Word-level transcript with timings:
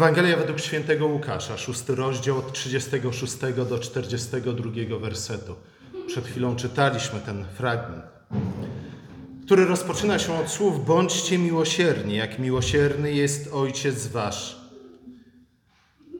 Ewangelia 0.00 0.36
według 0.36 0.60
świętego 0.60 1.06
Łukasza, 1.06 1.58
szósty 1.58 1.94
rozdział 1.94 2.38
od 2.38 2.52
36 2.52 3.36
do 3.68 3.78
42 3.78 4.98
wersetu. 4.98 5.56
Przed 6.06 6.26
chwilą 6.26 6.56
czytaliśmy 6.56 7.20
ten 7.20 7.44
fragment, 7.44 8.04
który 9.44 9.64
rozpoczyna 9.64 10.18
się 10.18 10.40
od 10.40 10.48
słów: 10.48 10.86
Bądźcie 10.86 11.38
miłosierni, 11.38 12.16
jak 12.16 12.38
miłosierny 12.38 13.12
jest 13.12 13.52
Ojciec 13.52 14.06
Wasz. 14.06 14.60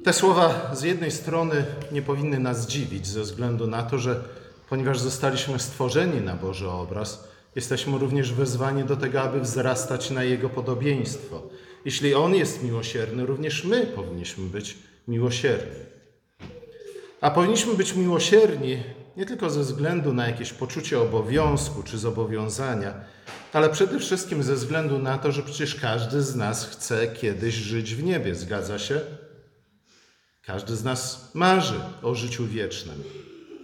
Te 0.04 0.12
słowa 0.12 0.70
z 0.74 0.82
jednej 0.82 1.10
strony 1.10 1.64
nie 1.92 2.02
powinny 2.02 2.38
nas 2.38 2.66
dziwić, 2.66 3.06
ze 3.06 3.20
względu 3.20 3.66
na 3.66 3.82
to, 3.82 3.98
że 3.98 4.24
ponieważ 4.68 4.98
zostaliśmy 4.98 5.58
stworzeni 5.58 6.20
na 6.20 6.34
Boży 6.34 6.70
obraz, 6.70 7.28
jesteśmy 7.56 7.98
również 7.98 8.32
wezwani 8.32 8.84
do 8.84 8.96
tego, 8.96 9.22
aby 9.22 9.40
wzrastać 9.40 10.10
na 10.10 10.24
Jego 10.24 10.48
podobieństwo. 10.48 11.42
Jeśli 11.84 12.14
On 12.14 12.34
jest 12.34 12.62
miłosierny, 12.62 13.26
również 13.26 13.64
my 13.64 13.86
powinniśmy 13.86 14.44
być 14.44 14.78
miłosierni. 15.08 15.80
A 17.20 17.30
powinniśmy 17.30 17.74
być 17.74 17.94
miłosierni 17.94 18.82
nie 19.16 19.26
tylko 19.26 19.50
ze 19.50 19.60
względu 19.60 20.12
na 20.12 20.26
jakieś 20.26 20.52
poczucie 20.52 21.00
obowiązku 21.00 21.82
czy 21.82 21.98
zobowiązania, 21.98 22.94
ale 23.52 23.70
przede 23.70 23.98
wszystkim 23.98 24.42
ze 24.42 24.54
względu 24.54 24.98
na 24.98 25.18
to, 25.18 25.32
że 25.32 25.42
przecież 25.42 25.74
każdy 25.74 26.22
z 26.22 26.36
nas 26.36 26.66
chce 26.66 27.08
kiedyś 27.08 27.54
żyć 27.54 27.94
w 27.94 28.02
niebie. 28.02 28.34
Zgadza 28.34 28.78
się? 28.78 29.00
Każdy 30.42 30.76
z 30.76 30.84
nas 30.84 31.30
marzy 31.34 31.80
o 32.02 32.14
życiu 32.14 32.46
wiecznym. 32.46 33.02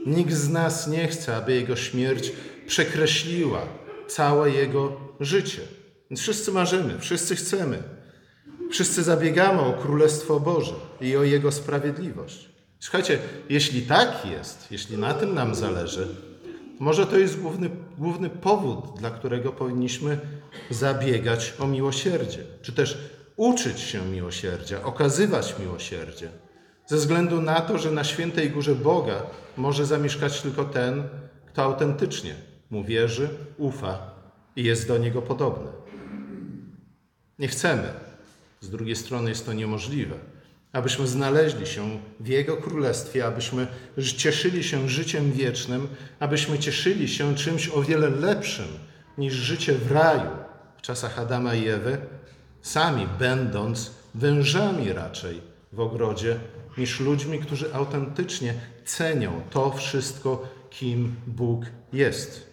Nikt 0.07 0.33
z 0.33 0.49
nas 0.49 0.89
nie 0.89 1.09
chce, 1.09 1.37
aby 1.37 1.55
jego 1.55 1.77
śmierć 1.77 2.33
przekreśliła 2.67 3.63
całe 4.09 4.51
jego 4.51 5.01
życie. 5.21 5.63
Więc 6.11 6.21
wszyscy 6.21 6.53
marzymy, 6.53 6.99
wszyscy 6.99 7.37
chcemy. 7.37 7.96
Wszyscy 8.71 9.03
zabiegamy 9.03 9.61
o 9.61 9.73
Królestwo 9.73 10.41
Boże 10.41 10.75
i 11.01 11.17
o 11.17 11.23
Jego 11.23 11.53
sprawiedliwość. 11.53 12.49
Słuchajcie, 12.81 13.19
jeśli 13.49 13.83
tak 13.83 14.27
jest, 14.31 14.67
jeśli 14.71 14.99
na 14.99 15.15
tym 15.15 15.35
nam 15.35 15.55
zależy, 15.55 16.09
może 16.79 17.07
to 17.07 17.19
jest 17.19 17.41
główny, 17.41 17.71
główny 17.99 18.31
powód, 18.31 18.99
dla 18.99 19.11
którego 19.11 19.53
powinniśmy 19.53 20.19
zabiegać 20.71 21.55
o 21.59 21.67
miłosierdzie, 21.67 22.45
czy 22.63 22.73
też 22.73 22.99
uczyć 23.37 23.81
się 23.81 24.05
miłosierdzia, 24.05 24.83
okazywać 24.83 25.55
miłosierdzie, 25.59 26.29
ze 26.87 26.97
względu 26.97 27.41
na 27.41 27.61
to, 27.61 27.79
że 27.79 27.91
na 27.91 28.05
świętej 28.05 28.51
górze 28.51 28.75
Boga 28.75 29.23
może 29.57 29.87
zamieszkać 29.87 30.43
tylko 30.43 30.65
ten, 30.65 31.03
kto 31.47 31.63
autentycznie 31.63 32.35
mu 32.71 32.85
wierzy, 32.85 33.29
ufa 33.59 34.11
i 34.57 34.65
jest 34.65 34.89
do 34.89 34.99
niego 34.99 35.23
podobny. 35.23 35.69
Nie 37.39 37.49
chcemy, 37.49 38.06
z 38.61 38.71
drugiej 38.71 38.97
strony 38.97 39.31
jest 39.31 39.47
to 39.47 39.53
niemożliwe, 39.53 40.15
abyśmy 40.73 41.07
znaleźli 41.07 41.67
się 41.67 42.01
w 42.21 42.29
Jego 42.29 42.57
Królestwie, 42.57 43.27
abyśmy 43.27 43.67
cieszyli 44.17 44.65
się 44.65 44.89
życiem 44.89 45.33
wiecznym, 45.33 45.89
abyśmy 46.21 46.59
cieszyli 46.59 47.09
się 47.09 47.35
czymś 47.35 47.69
o 47.69 47.83
wiele 47.83 48.11
lepszym 48.11 48.69
niż 49.19 49.35
życie 49.35 49.73
w 49.73 49.93
raju 49.93 50.31
w 50.79 50.83
czasach 50.83 51.19
Adama 51.19 51.55
i 51.55 51.69
Ewy, 51.69 51.99
sami 52.63 53.07
będąc 53.19 53.91
wężami 54.15 54.93
raczej 54.93 55.41
w 55.73 55.81
ogrodzie, 55.81 56.39
niż 56.79 57.01
ludźmi, 57.01 57.39
którzy 57.39 57.75
autentycznie 57.75 58.55
cenią 58.85 59.41
to 59.51 59.71
wszystko, 59.71 60.49
kim 60.71 61.15
Bóg 61.27 61.65
jest. 61.93 62.46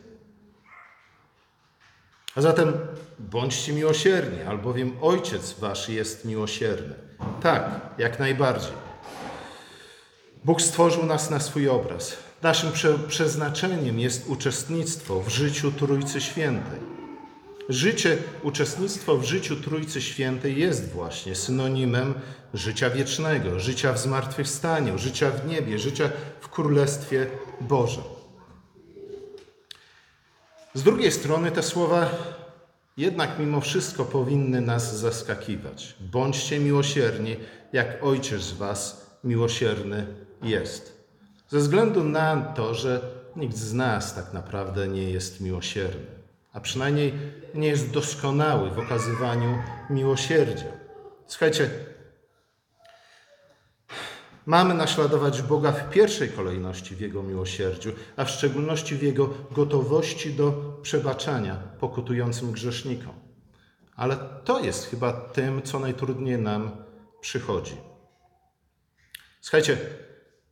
A 2.35 2.41
zatem 2.41 2.73
bądźcie 3.19 3.73
miłosierni, 3.73 4.41
albowiem 4.41 4.97
Ojciec 5.01 5.59
Wasz 5.59 5.89
jest 5.89 6.25
miłosierny. 6.25 6.95
Tak, 7.41 7.81
jak 7.97 8.19
najbardziej. 8.19 8.73
Bóg 10.45 10.61
stworzył 10.61 11.05
nas 11.05 11.29
na 11.29 11.39
swój 11.39 11.69
obraz. 11.69 12.17
Naszym 12.41 12.71
prze 12.71 12.99
przeznaczeniem 12.99 13.99
jest 13.99 14.27
uczestnictwo 14.27 15.21
w 15.21 15.29
życiu 15.29 15.71
Trójcy 15.71 16.21
Świętej. 16.21 16.79
Życie, 17.69 18.17
uczestnictwo 18.43 19.17
w 19.17 19.23
życiu 19.23 19.55
Trójcy 19.55 20.01
Świętej 20.01 20.59
jest 20.59 20.91
właśnie 20.91 21.35
synonimem 21.35 22.13
życia 22.53 22.89
wiecznego, 22.89 23.59
życia 23.59 23.93
w 23.93 23.99
zmartwychwstaniu, 23.99 24.97
życia 24.97 25.31
w 25.31 25.47
niebie, 25.47 25.79
życia 25.79 26.09
w 26.41 26.49
Królestwie 26.49 27.27
Bożym. 27.61 28.22
Z 30.75 30.83
drugiej 30.83 31.11
strony 31.11 31.51
te 31.51 31.63
słowa 31.63 32.09
jednak 32.97 33.39
mimo 33.39 33.61
wszystko 33.61 34.05
powinny 34.05 34.61
nas 34.61 34.99
zaskakiwać. 34.99 35.95
Bądźcie 35.99 36.59
miłosierni, 36.59 37.35
jak 37.73 38.03
Ojciec 38.03 38.41
z 38.41 38.53
Was 38.53 39.09
miłosierny 39.23 40.07
jest. 40.43 41.03
Ze 41.49 41.59
względu 41.59 42.03
na 42.03 42.41
to, 42.41 42.73
że 42.73 43.01
nikt 43.35 43.55
z 43.55 43.73
nas 43.73 44.15
tak 44.15 44.33
naprawdę 44.33 44.87
nie 44.87 45.11
jest 45.11 45.41
miłosierny, 45.41 46.05
a 46.53 46.59
przynajmniej 46.59 47.13
nie 47.53 47.67
jest 47.67 47.91
doskonały 47.91 48.69
w 48.69 48.79
okazywaniu 48.79 49.57
miłosierdzia. 49.89 50.71
Słuchajcie, 51.27 51.69
Mamy 54.45 54.73
naśladować 54.73 55.41
Boga 55.41 55.71
w 55.71 55.89
pierwszej 55.89 56.29
kolejności 56.29 56.95
w 56.95 57.01
Jego 57.01 57.23
miłosierdziu, 57.23 57.91
a 58.15 58.25
w 58.25 58.29
szczególności 58.29 58.95
w 58.95 59.01
Jego 59.01 59.29
gotowości 59.51 60.33
do 60.33 60.77
przebaczania 60.81 61.55
pokutującym 61.55 62.51
grzesznikom. 62.51 63.13
Ale 63.95 64.17
to 64.43 64.59
jest 64.59 64.85
chyba 64.85 65.13
tym, 65.13 65.61
co 65.61 65.79
najtrudniej 65.79 66.37
nam 66.37 66.71
przychodzi. 67.21 67.75
Słuchajcie, 69.41 69.77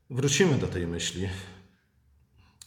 wrócimy 0.09 0.57
do 0.57 0.67
tej 0.67 0.87
myśli. 0.87 1.29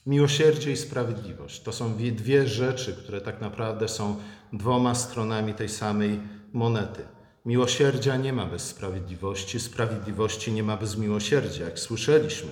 Miłosierdzie 0.06 0.72
i 0.72 0.76
sprawiedliwość 0.76 1.62
to 1.62 1.72
są 1.72 1.96
dwie 1.96 2.48
rzeczy, 2.48 2.96
które 2.96 3.20
tak 3.20 3.40
naprawdę 3.40 3.88
są 3.88 4.16
dwoma 4.52 4.94
stronami 4.94 5.54
tej 5.54 5.68
samej 5.68 6.20
monety. 6.52 7.13
Miłosierdzia 7.44 8.16
nie 8.16 8.32
ma 8.32 8.46
bez 8.46 8.62
sprawiedliwości, 8.68 9.60
sprawiedliwości 9.60 10.52
nie 10.52 10.62
ma 10.62 10.76
bez 10.76 10.96
miłosierdzia, 10.96 11.64
jak 11.64 11.78
słyszeliśmy 11.78 12.50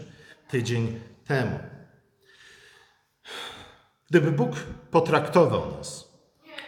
tydzień 0.48 1.00
temu. 1.26 1.58
Gdyby 4.10 4.32
Bóg 4.32 4.56
potraktował 4.90 5.70
nas 5.70 6.08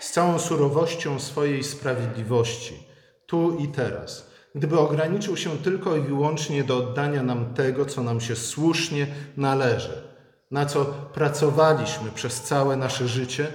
z 0.00 0.12
całą 0.12 0.38
surowością 0.38 1.20
swojej 1.20 1.64
sprawiedliwości, 1.64 2.86
tu 3.26 3.58
i 3.58 3.68
teraz, 3.68 4.30
gdyby 4.54 4.78
ograniczył 4.78 5.36
się 5.36 5.58
tylko 5.58 5.96
i 5.96 6.00
wyłącznie 6.00 6.64
do 6.64 6.76
oddania 6.76 7.22
nam 7.22 7.54
tego, 7.54 7.86
co 7.86 8.02
nam 8.02 8.20
się 8.20 8.36
słusznie 8.36 9.06
należy, 9.36 10.08
na 10.50 10.66
co 10.66 10.84
pracowaliśmy 10.84 12.10
przez 12.10 12.42
całe 12.42 12.76
nasze 12.76 13.08
życie, 13.08 13.52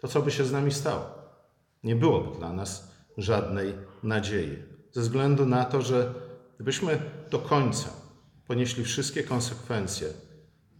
to 0.00 0.08
co 0.08 0.22
by 0.22 0.30
się 0.30 0.44
z 0.44 0.52
nami 0.52 0.72
stało? 0.72 1.04
Nie 1.84 1.96
byłoby 1.96 2.38
dla 2.38 2.52
nas 2.52 2.90
żadnej 3.16 3.74
nadziei. 4.04 4.58
Ze 4.92 5.00
względu 5.00 5.46
na 5.46 5.64
to, 5.64 5.82
że 5.82 6.14
gdybyśmy 6.54 6.98
do 7.30 7.38
końca 7.38 7.88
ponieśli 8.46 8.84
wszystkie 8.84 9.22
konsekwencje 9.22 10.08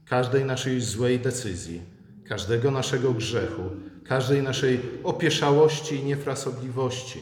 każdej 0.09 0.45
naszej 0.45 0.81
złej 0.81 1.21
decyzji, 1.21 1.83
każdego 2.29 2.71
naszego 2.71 3.12
grzechu, 3.12 3.62
każdej 4.05 4.43
naszej 4.43 4.81
opieszałości 5.05 5.95
i 5.95 6.05
niefrasobliwości, 6.05 7.21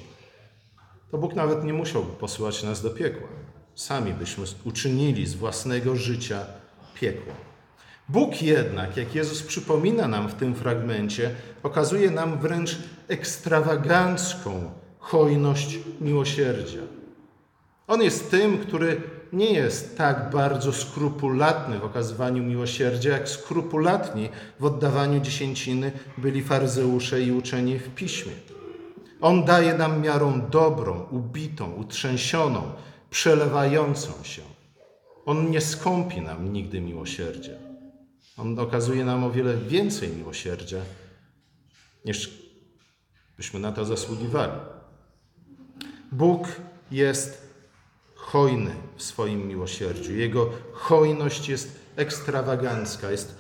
to 1.11 1.19
Bóg 1.19 1.35
nawet 1.35 1.65
nie 1.65 1.73
musiałby 1.73 2.13
posyłać 2.13 2.63
nas 2.63 2.83
do 2.83 2.91
piekła. 2.91 3.29
Sami 3.75 4.13
byśmy 4.13 4.45
uczynili 4.65 5.27
z 5.27 5.35
własnego 5.35 5.97
życia 5.97 6.47
piekło. 6.95 7.33
Bóg 8.09 8.43
jednak, 8.43 8.97
jak 8.97 9.15
Jezus 9.15 9.43
przypomina 9.43 10.09
nam 10.09 10.29
w 10.29 10.35
tym 10.35 10.55
fragmencie, 10.55 11.31
okazuje 11.63 12.11
nam 12.11 12.41
wręcz 12.41 12.79
ekstrawagancką 13.09 14.71
hojność 15.03 15.79
miłosierdzia. 16.01 16.81
On 17.87 18.03
jest 18.03 18.31
tym, 18.31 18.59
który 18.59 19.01
nie 19.33 19.53
jest 19.53 19.99
tak 19.99 20.31
bardzo 20.31 20.73
skrupulatny 20.73 21.79
w 21.79 21.85
okazywaniu 21.85 22.43
miłosierdzia, 22.43 23.11
jak 23.11 23.29
skrupulatni 23.29 24.29
w 24.61 24.65
oddawaniu 24.65 25.21
dziesięciny 25.21 25.93
byli 26.19 26.43
faryzeusze 26.43 27.23
i 27.23 27.33
uczeni 27.33 27.79
w 27.79 27.95
piśmie. 27.95 28.33
On 29.21 29.45
daje 29.45 29.75
nam 29.75 30.01
miarą 30.01 30.49
dobrą, 30.51 31.07
ubitą, 31.11 31.73
utrzęsioną, 31.73 32.63
przelewającą 33.11 34.13
się. 34.23 34.43
On 35.27 35.51
nie 35.51 35.61
skąpi 35.61 36.21
nam 36.21 36.53
nigdy 36.53 36.81
miłosierdzia. 36.81 37.53
On 38.37 38.59
okazuje 38.59 39.05
nam 39.05 39.25
o 39.25 39.31
wiele 39.31 39.57
więcej 39.57 40.09
miłosierdzia, 40.09 40.79
niż 42.05 42.31
byśmy 43.37 43.61
na 43.61 43.73
to 43.73 43.85
zasługiwali. 43.85 44.53
Bóg 46.13 46.49
jest 46.91 47.43
hojny 48.15 48.75
w 48.97 49.03
swoim 49.03 49.49
miłosierdziu. 49.49 50.15
Jego 50.15 50.51
hojność 50.73 51.49
jest 51.49 51.81
ekstrawagancka, 51.97 53.11
jest 53.11 53.35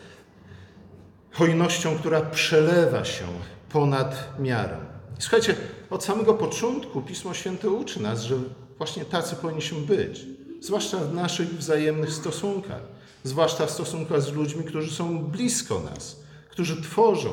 hojnością, 1.32 1.98
która 1.98 2.20
przelewa 2.20 3.04
się 3.04 3.24
ponad 3.69 4.38
miarę. 4.38 4.76
Słuchajcie, 5.19 5.56
od 5.90 6.04
samego 6.04 6.34
początku 6.34 7.02
Pismo 7.02 7.34
Święte 7.34 7.70
uczy 7.70 8.02
nas, 8.02 8.22
że 8.22 8.36
Właśnie 8.82 9.04
tacy 9.04 9.36
powinniśmy 9.36 9.80
być. 9.80 10.26
Zwłaszcza 10.60 10.98
w 10.98 11.14
naszych 11.14 11.58
wzajemnych 11.58 12.12
stosunkach. 12.12 12.82
Zwłaszcza 13.24 13.66
w 13.66 13.70
stosunkach 13.70 14.22
z 14.22 14.32
ludźmi, 14.32 14.64
którzy 14.64 14.94
są 14.94 15.19
blisko 15.19 15.80
nas, 15.80 16.20
którzy 16.50 16.82
tworzą 16.82 17.30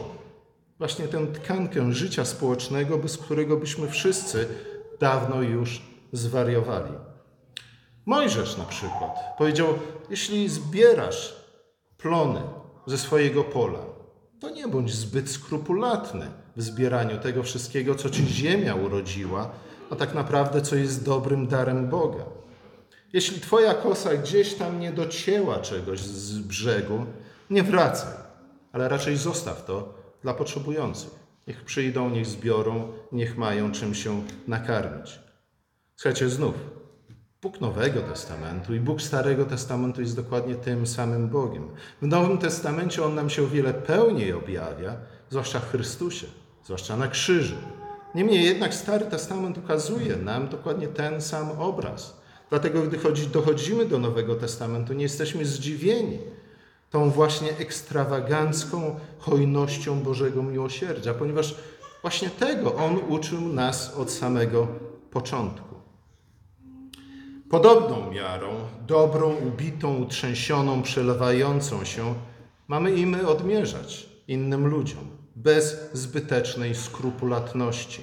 właśnie 0.78 1.08
tę 1.08 1.28
tkankę 1.28 1.94
życia 1.94 2.26
społecznego, 2.26 2.98
bez 2.98 3.18
którego 3.18 3.58
byśmy 3.58 3.90
wszyscy 3.90 4.48
dawno 5.00 5.42
już 5.42 5.82
zwariowali. 6.12 6.92
Mojżesz 8.06 8.58
na 8.58 8.66
przykład 8.66 9.20
powiedział: 9.38 9.68
Jeśli 10.10 10.50
zbierasz 10.50 11.36
plony 11.98 12.42
ze 12.86 12.98
swojego 12.98 13.44
pola, 13.44 13.80
to 14.40 14.50
nie 14.50 14.68
bądź 14.68 14.94
zbyt 14.94 15.30
skrupulatny 15.30 16.32
w 16.56 16.62
zbieraniu 16.62 17.18
tego 17.18 17.44
wszystkiego, 17.44 17.96
co 17.96 18.10
ci 18.10 18.28
ziemia 18.28 18.76
urodziła, 18.76 19.52
a 19.90 19.96
tak 19.96 20.14
naprawdę 20.14 20.62
co 20.62 20.76
jest 20.76 21.06
dobrym 21.06 21.48
darem 21.48 21.90
Boga. 21.90 22.26
Jeśli 23.14 23.42
twoja 23.42 23.74
kosa 23.74 24.16
gdzieś 24.16 24.54
tam 24.54 24.80
nie 24.80 24.92
docięła 24.92 25.60
czegoś 25.60 26.00
z 26.00 26.40
brzegu, 26.40 27.06
nie 27.50 27.64
wracaj, 27.64 28.14
ale 28.72 28.90
raczej 28.90 29.18
zostaw 29.18 29.66
to 29.66 29.94
dla 30.22 30.34
potrzebujących. 30.34 31.19
Niech 31.50 31.66
przyjdą, 31.66 32.10
niech 32.10 32.26
zbiorą, 32.26 32.94
niech 33.12 33.38
mają 33.38 33.72
czym 33.72 33.96
się 33.96 34.24
nakarmić. 34.48 35.20
Słuchajcie, 35.96 36.30
znów, 36.30 36.54
Bóg 37.42 37.62
Nowego 37.62 38.02
Testamentu 38.02 38.76
i 38.76 38.80
Bóg 38.80 39.02
Starego 39.02 39.46
Testamentu 39.46 40.02
jest 40.02 40.16
dokładnie 40.16 40.56
tym 40.56 40.88
samym 40.88 41.30
Bogiem. 41.30 41.68
W 42.02 42.08
Nowym 42.08 42.38
Testamencie 42.38 43.04
On 43.04 43.16
nam 43.16 43.30
się 43.30 43.44
o 43.44 43.48
wiele 43.48 43.74
pełniej 43.74 44.34
objawia, 44.34 44.98
zwłaszcza 45.30 45.60
w 45.60 45.72
Chrystusie, 45.72 46.28
zwłaszcza 46.64 46.98
na 46.98 47.08
krzyżu. 47.08 47.56
Niemniej 48.16 48.44
jednak 48.44 48.74
Stary 48.74 49.06
Testament 49.06 49.58
ukazuje 49.58 50.16
nam 50.16 50.50
dokładnie 50.50 50.88
ten 50.88 51.22
sam 51.22 51.52
obraz. 51.52 52.22
Dlatego, 52.50 52.82
gdy 52.82 52.98
dochodzimy 53.32 53.86
do 53.86 54.00
Nowego 54.00 54.36
Testamentu, 54.36 54.94
nie 54.94 55.04
jesteśmy 55.04 55.46
zdziwieni 55.46 56.20
tą 56.90 57.10
właśnie 57.10 57.58
ekstrawagancką 57.58 59.00
hojnością 59.20 60.00
Bożego 60.00 60.44
miłosierdzia, 60.44 61.14
ponieważ 61.14 61.56
właśnie 62.02 62.30
tego 62.30 62.76
On 62.76 62.98
uczył 63.10 63.42
nas 63.42 63.94
od 63.94 64.12
samego 64.12 64.68
początku. 65.12 65.76
Podobną 67.50 68.12
miarą, 68.12 68.50
dobrą, 68.88 69.36
ubitą, 69.36 69.96
utrzęsioną, 69.98 70.82
przelewającą 70.82 71.86
się, 71.86 72.14
mamy 72.68 72.92
i 72.92 73.06
my 73.06 73.28
odmierzać 73.28 74.10
innym 74.28 74.68
ludziom, 74.68 75.10
bez 75.36 75.90
zbytecznej 75.94 76.76
skrupulatności, 76.76 78.02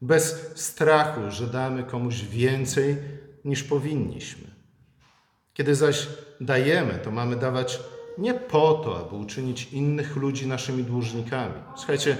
bez 0.00 0.52
strachu, 0.54 1.20
że 1.28 1.46
damy 1.46 1.84
komuś 1.84 2.22
więcej 2.22 2.96
niż 3.44 3.64
powinniśmy. 3.64 4.48
Kiedy 5.54 5.74
zaś 5.74 6.08
dajemy, 6.40 6.98
to 7.04 7.10
mamy 7.10 7.36
dawać 7.36 7.80
nie 8.18 8.34
po 8.34 8.74
to, 8.74 8.98
aby 8.98 9.14
uczynić 9.14 9.72
innych 9.72 10.16
ludzi 10.16 10.46
naszymi 10.46 10.84
dłużnikami. 10.84 11.54
Słuchajcie, 11.76 12.16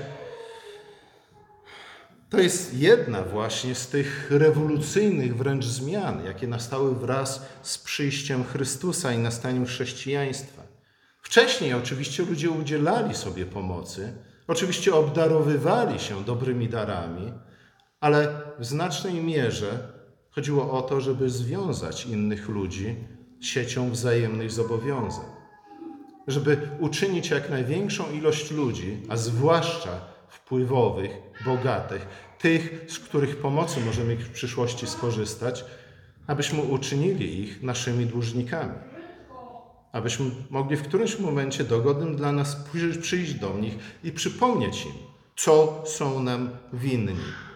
to 2.31 2.39
jest 2.39 2.75
jedna 2.75 3.23
właśnie 3.23 3.75
z 3.75 3.89
tych 3.89 4.31
rewolucyjnych 4.31 5.37
wręcz 5.37 5.65
zmian, 5.65 6.25
jakie 6.25 6.49
nastały 6.49 6.95
wraz 6.95 7.47
z 7.63 7.79
przyjściem 7.79 8.45
Chrystusa 8.45 9.13
i 9.13 9.19
nastaniem 9.19 9.67
chrześcijaństwa. 9.67 10.63
Wcześniej 11.23 11.75
oczywiście 11.75 12.23
ludzie 12.23 12.51
udzielali 12.51 13.15
sobie 13.15 13.47
pomocy, 13.47 14.13
oczywiście 14.47 14.95
obdarowywali 14.95 16.01
się 16.01 16.25
dobrymi 16.25 16.69
darami, 16.69 17.33
ale 18.01 18.41
w 18.59 18.65
znacznej 18.65 19.15
mierze 19.15 19.93
chodziło 20.31 20.73
o 20.73 20.83
to, 20.83 21.01
żeby 21.01 21.31
związać 21.31 22.07
innych 22.07 22.49
ludzi 22.49 22.97
siecią 23.41 23.91
wzajemnych 23.91 24.51
zobowiązań. 24.53 25.38
Żeby 26.29 26.69
uczynić 26.79 27.31
jak 27.31 27.51
największą 27.51 28.13
ilość 28.13 28.51
ludzi, 28.51 29.01
a 29.09 29.17
zwłaszcza 29.17 30.01
wpływowych, 30.29 31.11
bogatych, 31.45 32.07
tych, 32.39 32.85
z 32.89 32.99
których 32.99 33.37
pomocy 33.37 33.81
możemy 33.81 34.17
w 34.17 34.31
przyszłości 34.31 34.87
skorzystać, 34.87 35.65
abyśmy 36.27 36.63
uczynili 36.63 37.41
ich 37.41 37.63
naszymi 37.63 38.07
dłużnikami. 38.07 38.75
Abyśmy 39.93 40.31
mogli 40.51 40.77
w 40.77 40.83
którymś 40.83 41.19
momencie 41.19 41.65
dogodnym 41.65 42.17
dla 42.17 42.33
nas 42.33 42.57
przyjść 43.01 43.35
do 43.35 43.59
nich 43.59 43.79
i 44.05 44.13
przypomnieć 44.13 44.87
im, 44.87 44.93
co 45.37 45.83
są 45.87 46.23
nam 46.23 46.51
winni. 46.73 47.48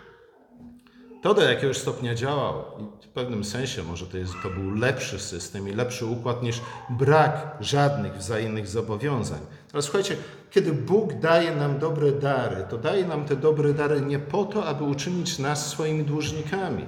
To 1.22 1.34
do 1.34 1.42
jakiegoś 1.42 1.76
stopnia 1.76 2.14
działało 2.14 2.78
i 2.80 3.06
w 3.06 3.08
pewnym 3.08 3.44
sensie 3.44 3.82
może 3.82 4.06
to, 4.06 4.18
jest, 4.18 4.32
to 4.42 4.50
był 4.50 4.74
lepszy 4.74 5.18
system 5.18 5.68
i 5.68 5.72
lepszy 5.72 6.06
układ 6.06 6.42
niż 6.42 6.60
brak 6.90 7.56
żadnych 7.60 8.16
wzajemnych 8.16 8.68
zobowiązań. 8.68 9.40
Ale 9.72 9.82
słuchajcie, 9.82 10.16
kiedy 10.50 10.72
Bóg 10.72 11.14
daje 11.14 11.56
nam 11.56 11.78
dobre 11.78 12.12
dary, 12.12 12.64
to 12.70 12.78
daje 12.78 13.06
nam 13.06 13.24
te 13.24 13.36
dobre 13.36 13.74
dary 13.74 14.00
nie 14.00 14.18
po 14.18 14.44
to, 14.44 14.64
aby 14.64 14.84
uczynić 14.84 15.38
nas 15.38 15.66
swoimi 15.66 16.04
dłużnikami, 16.04 16.86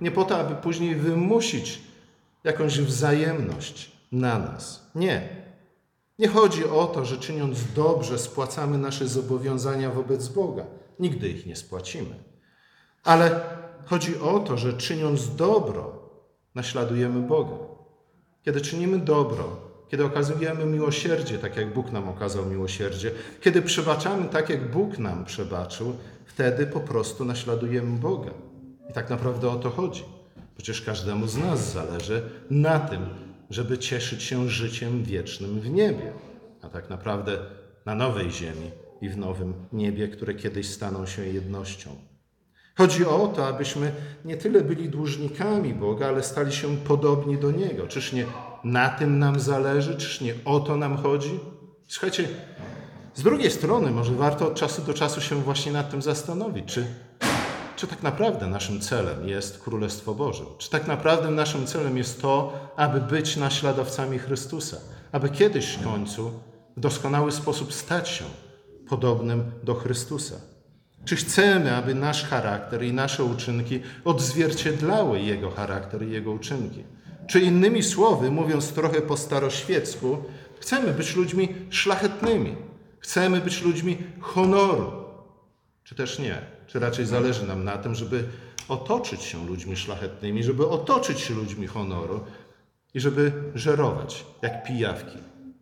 nie 0.00 0.10
po 0.10 0.24
to, 0.24 0.38
aby 0.38 0.54
później 0.54 0.94
wymusić 0.94 1.80
jakąś 2.44 2.80
wzajemność 2.80 3.92
na 4.12 4.38
nas. 4.38 4.90
Nie. 4.94 5.28
Nie 6.18 6.28
chodzi 6.28 6.64
o 6.64 6.86
to, 6.86 7.04
że 7.04 7.16
czyniąc 7.16 7.72
dobrze 7.74 8.18
spłacamy 8.18 8.78
nasze 8.78 9.08
zobowiązania 9.08 9.90
wobec 9.90 10.28
Boga. 10.28 10.64
Nigdy 10.98 11.28
ich 11.28 11.46
nie 11.46 11.56
spłacimy. 11.56 12.14
Ale 13.04 13.40
chodzi 13.84 14.18
o 14.20 14.38
to, 14.38 14.56
że 14.56 14.72
czyniąc 14.72 15.36
dobro, 15.36 16.02
naśladujemy 16.54 17.20
Boga. 17.20 17.56
Kiedy 18.42 18.60
czynimy 18.60 18.98
dobro, 18.98 19.56
kiedy 19.88 20.04
okazujemy 20.04 20.66
miłosierdzie, 20.66 21.38
tak 21.38 21.56
jak 21.56 21.74
Bóg 21.74 21.92
nam 21.92 22.08
okazał 22.08 22.46
miłosierdzie, 22.46 23.10
kiedy 23.40 23.62
przebaczamy 23.62 24.28
tak, 24.28 24.48
jak 24.50 24.70
Bóg 24.70 24.98
nam 24.98 25.24
przebaczył, 25.24 25.96
wtedy 26.26 26.66
po 26.66 26.80
prostu 26.80 27.24
naśladujemy 27.24 27.98
Boga. 27.98 28.30
I 28.90 28.92
tak 28.92 29.10
naprawdę 29.10 29.48
o 29.48 29.56
to 29.56 29.70
chodzi. 29.70 30.04
Przecież 30.56 30.82
każdemu 30.82 31.26
z 31.26 31.36
nas 31.36 31.72
zależy 31.72 32.22
na 32.50 32.80
tym, 32.80 33.06
żeby 33.50 33.78
cieszyć 33.78 34.22
się 34.22 34.48
życiem 34.48 35.04
wiecznym 35.04 35.60
w 35.60 35.70
niebie, 35.70 36.12
a 36.62 36.68
tak 36.68 36.90
naprawdę 36.90 37.38
na 37.86 37.94
nowej 37.94 38.30
ziemi 38.30 38.70
i 39.00 39.08
w 39.08 39.18
nowym 39.18 39.54
niebie, 39.72 40.08
które 40.08 40.34
kiedyś 40.34 40.70
staną 40.70 41.06
się 41.06 41.26
jednością. 41.26 42.11
Chodzi 42.76 43.06
o 43.06 43.32
to, 43.36 43.46
abyśmy 43.46 43.92
nie 44.24 44.36
tyle 44.36 44.60
byli 44.60 44.88
dłużnikami 44.88 45.74
Boga, 45.74 46.08
ale 46.08 46.22
stali 46.22 46.52
się 46.52 46.76
podobni 46.76 47.38
do 47.38 47.50
Niego. 47.50 47.86
Czyż 47.86 48.12
nie 48.12 48.26
na 48.64 48.88
tym 48.88 49.18
nam 49.18 49.40
zależy? 49.40 49.96
Czyż 49.96 50.20
nie 50.20 50.34
o 50.44 50.60
to 50.60 50.76
nam 50.76 50.96
chodzi? 50.96 51.40
Słuchajcie, 51.88 52.28
z 53.14 53.22
drugiej 53.22 53.50
strony 53.50 53.90
może 53.90 54.12
warto 54.12 54.46
od 54.46 54.54
czasu 54.54 54.82
do 54.82 54.94
czasu 54.94 55.20
się 55.20 55.36
właśnie 55.36 55.72
nad 55.72 55.90
tym 55.90 56.02
zastanowić, 56.02 56.64
czy, 56.66 56.86
czy 57.76 57.86
tak 57.86 58.02
naprawdę 58.02 58.46
naszym 58.46 58.80
celem 58.80 59.28
jest 59.28 59.62
Królestwo 59.62 60.14
Boże? 60.14 60.44
Czy 60.58 60.70
tak 60.70 60.86
naprawdę 60.86 61.30
naszym 61.30 61.66
celem 61.66 61.98
jest 61.98 62.22
to, 62.22 62.52
aby 62.76 63.00
być 63.00 63.36
naśladowcami 63.36 64.18
Chrystusa? 64.18 64.76
Aby 65.12 65.30
kiedyś 65.30 65.66
w 65.66 65.84
końcu 65.84 66.32
w 66.76 66.80
doskonały 66.80 67.32
sposób 67.32 67.72
stać 67.72 68.08
się 68.08 68.24
podobnym 68.88 69.52
do 69.62 69.74
Chrystusa? 69.74 70.51
Czy 71.04 71.16
chcemy, 71.16 71.76
aby 71.76 71.94
nasz 71.94 72.24
charakter 72.24 72.82
i 72.82 72.92
nasze 72.92 73.24
uczynki 73.24 73.80
odzwierciedlały 74.04 75.20
Jego 75.20 75.50
charakter 75.50 76.02
i 76.02 76.10
Jego 76.10 76.32
uczynki? 76.32 76.84
Czy 77.26 77.40
innymi 77.40 77.82
słowy, 77.82 78.30
mówiąc 78.30 78.72
trochę 78.72 79.00
po 79.00 79.16
staroświecku, 79.16 80.18
chcemy 80.60 80.92
być 80.92 81.16
ludźmi 81.16 81.48
szlachetnymi, 81.70 82.56
chcemy 82.98 83.40
być 83.40 83.62
ludźmi 83.62 83.98
honoru, 84.20 84.92
czy 85.84 85.94
też 85.94 86.18
nie? 86.18 86.38
Czy 86.66 86.78
raczej 86.78 87.06
zależy 87.06 87.46
nam 87.46 87.64
na 87.64 87.78
tym, 87.78 87.94
żeby 87.94 88.24
otoczyć 88.68 89.22
się 89.22 89.46
ludźmi 89.46 89.76
szlachetnymi, 89.76 90.44
żeby 90.44 90.68
otoczyć 90.68 91.20
się 91.20 91.34
ludźmi 91.34 91.66
honoru 91.66 92.20
i 92.94 93.00
żeby 93.00 93.32
żerować 93.54 94.24
jak 94.42 94.64
pijawki 94.64 95.18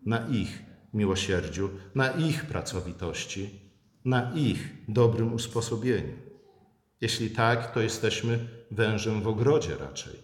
na 0.06 0.28
ich 0.28 0.62
miłosierdziu, 0.94 1.70
na 1.94 2.11
ich 2.11 2.47
pracowitości, 2.47 3.60
na 4.04 4.33
ich 4.35 4.69
dobrym 4.88 5.35
usposobieniu. 5.35 6.14
Jeśli 7.00 7.30
tak, 7.30 7.75
to 7.75 7.80
jesteśmy 7.80 8.38
wężem 8.71 9.23
w 9.23 9.28
ogrodzie 9.28 9.76
raczej 9.76 10.14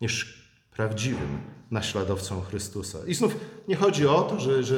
niż 0.00 0.42
prawdziwym 0.76 1.38
naśladowcą 1.70 2.40
Chrystusa. 2.40 2.98
I 3.06 3.14
znów 3.14 3.36
nie 3.68 3.76
chodzi 3.76 4.06
o 4.06 4.22
to, 4.22 4.40
że, 4.40 4.62
że 4.62 4.76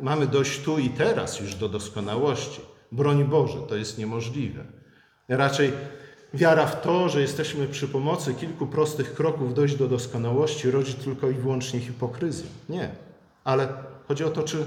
mamy 0.00 0.26
dojść 0.26 0.60
tu 0.62 0.78
i 0.78 0.90
teraz 0.90 1.40
już 1.40 1.54
do 1.54 1.68
doskonałości. 1.68 2.60
Broń 2.92 3.24
Boże, 3.24 3.58
to 3.68 3.76
jest 3.76 3.98
niemożliwe. 3.98 4.64
Raczej 5.28 5.72
wiara 6.34 6.66
w 6.66 6.80
to, 6.80 7.08
że 7.08 7.20
jesteśmy 7.20 7.66
przy 7.66 7.88
pomocy 7.88 8.34
kilku 8.34 8.66
prostych 8.66 9.14
kroków 9.14 9.54
dojść 9.54 9.76
do 9.76 9.88
doskonałości, 9.88 10.70
rodzi 10.70 10.94
tylko 10.94 11.30
i 11.30 11.34
wyłącznie 11.34 11.80
hipokryzję. 11.80 12.46
Nie. 12.68 12.90
Ale 13.44 13.68
chodzi 14.08 14.24
o 14.24 14.30
to, 14.30 14.42
czy 14.42 14.64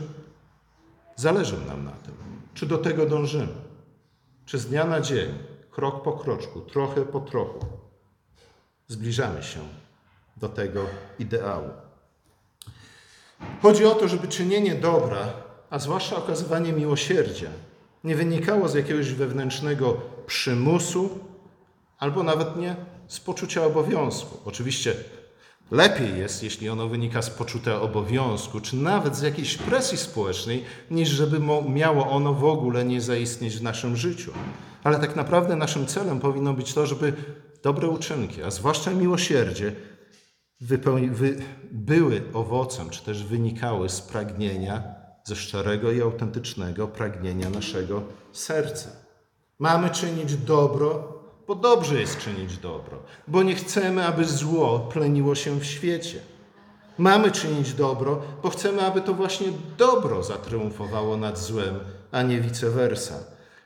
zależy 1.15 1.57
nam 1.67 1.85
na 1.85 1.91
tym, 1.91 2.13
czy 2.53 2.65
do 2.65 2.77
tego 2.77 3.05
dążymy, 3.05 3.53
czy 4.45 4.59
z 4.59 4.67
dnia 4.67 4.85
na 4.85 5.01
dzień, 5.01 5.29
krok 5.71 6.03
po 6.03 6.13
kroczku, 6.13 6.61
trochę 6.61 7.05
po 7.05 7.19
trochu, 7.19 7.65
zbliżamy 8.87 9.43
się 9.43 9.59
do 10.37 10.49
tego 10.49 10.85
ideału. 11.19 11.69
Chodzi 13.61 13.85
o 13.85 13.95
to, 13.95 14.07
żeby 14.07 14.27
czynienie 14.27 14.75
dobra, 14.75 15.33
a 15.69 15.79
zwłaszcza 15.79 16.15
okazywanie 16.15 16.73
miłosierdzia, 16.73 17.49
nie 18.03 18.15
wynikało 18.15 18.69
z 18.69 18.73
jakiegoś 18.73 19.13
wewnętrznego 19.13 20.01
przymusu, 20.27 21.19
albo 21.99 22.23
nawet 22.23 22.57
nie 22.57 22.75
z 23.07 23.19
poczucia 23.19 23.65
obowiązku. 23.65 24.37
Oczywiście 24.45 24.95
lepiej 25.71 26.17
jest, 26.17 26.43
jeśli 26.43 26.69
ono 26.69 26.87
wynika 26.87 27.21
z 27.21 27.29
poczucia 27.29 27.81
obowiązku, 27.81 28.61
czy 28.61 28.75
nawet 28.75 29.15
z 29.15 29.21
jakiejś 29.21 29.57
presji 29.57 29.97
społecznej, 29.97 30.63
niż 30.91 31.09
żeby 31.09 31.39
miało 31.69 32.09
ono 32.09 32.33
w 32.33 32.45
ogóle 32.45 32.85
nie 32.85 33.01
zaistnieć 33.01 33.57
w 33.57 33.63
naszym 33.63 33.97
życiu. 33.97 34.31
Ale 34.83 34.99
tak 34.99 35.15
naprawdę 35.15 35.55
naszym 35.55 35.87
celem 35.87 36.19
powinno 36.19 36.53
być 36.53 36.73
to, 36.73 36.85
żeby 36.85 37.13
dobre 37.63 37.87
uczynki, 37.87 38.43
a 38.43 38.51
zwłaszcza 38.51 38.91
miłosierdzie, 38.91 39.75
były 41.71 42.23
owocem, 42.33 42.89
czy 42.89 43.03
też 43.03 43.23
wynikały 43.23 43.89
z 43.89 44.01
pragnienia, 44.01 44.83
ze 45.23 45.35
szczerego 45.35 45.91
i 45.91 46.01
autentycznego 46.01 46.87
pragnienia 46.87 47.49
naszego 47.49 48.03
serca. 48.31 48.89
Mamy 49.59 49.89
czynić 49.89 50.35
dobro, 50.35 51.20
bo 51.51 51.55
dobrze 51.55 51.99
jest 51.99 52.17
czynić 52.17 52.57
dobro, 52.57 52.97
bo 53.27 53.43
nie 53.43 53.55
chcemy, 53.55 54.05
aby 54.05 54.25
zło 54.25 54.79
pleniło 54.79 55.35
się 55.35 55.59
w 55.59 55.65
świecie. 55.65 56.19
Mamy 56.97 57.31
czynić 57.31 57.73
dobro, 57.73 58.21
bo 58.43 58.49
chcemy, 58.49 58.81
aby 58.81 59.01
to 59.01 59.13
właśnie 59.13 59.47
dobro 59.77 60.23
zatriumfowało 60.23 61.17
nad 61.17 61.39
złem, 61.39 61.79
a 62.11 62.21
nie 62.21 62.41
vice 62.41 62.69
versa. 62.69 63.15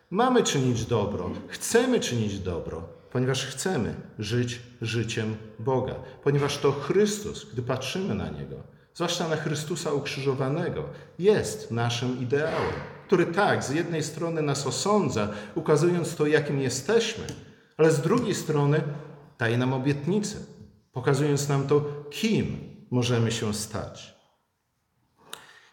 Mamy 0.10 0.44
czynić 0.44 0.86
dobro, 0.86 1.30
chcemy 1.48 2.00
czynić 2.00 2.40
dobro, 2.40 2.84
ponieważ 3.12 3.46
chcemy 3.46 3.96
żyć 4.20 4.62
życiem 4.82 5.36
Boga, 5.60 5.96
ponieważ 6.24 6.58
to 6.58 6.72
Chrystus, 6.72 7.46
gdy 7.54 7.62
patrzymy 7.62 8.16
na 8.16 8.30
Niego, 8.30 8.56
zwłaszcza 8.94 9.28
na 9.28 9.36
Chrystusa 9.36 9.94
ukrzyżowanego, 9.94 10.84
jest 11.20 11.72
naszym 11.72 12.20
ideałem, 12.20 12.74
który 13.08 13.26
tak, 13.26 13.64
z 13.64 13.70
jednej 13.70 14.04
strony 14.04 14.42
nas 14.42 14.68
osądza, 14.68 15.28
ukazując 15.56 16.16
to, 16.16 16.28
jakim 16.28 16.62
jesteśmy, 16.62 17.24
ale 17.78 17.92
z 17.92 18.02
drugiej 18.02 18.36
strony 18.36 18.84
daje 19.40 19.58
nam 19.58 19.74
obietnicę, 19.74 20.38
pokazując 20.92 21.50
nam 21.50 21.68
to, 21.68 21.86
kim 22.10 22.58
możemy 22.92 23.32
się 23.32 23.54
stać. 23.54 24.16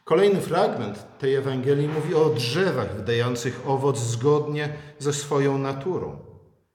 Kolejny 0.05 0.41
fragment 0.41 1.19
tej 1.19 1.35
Ewangelii 1.35 1.89
mówi 1.89 2.15
o 2.15 2.31
drzewach 2.31 2.97
wydających 2.97 3.63
owoc 3.67 3.99
zgodnie 3.99 4.73
ze 4.99 5.13
swoją 5.13 5.59
naturą. 5.59 6.19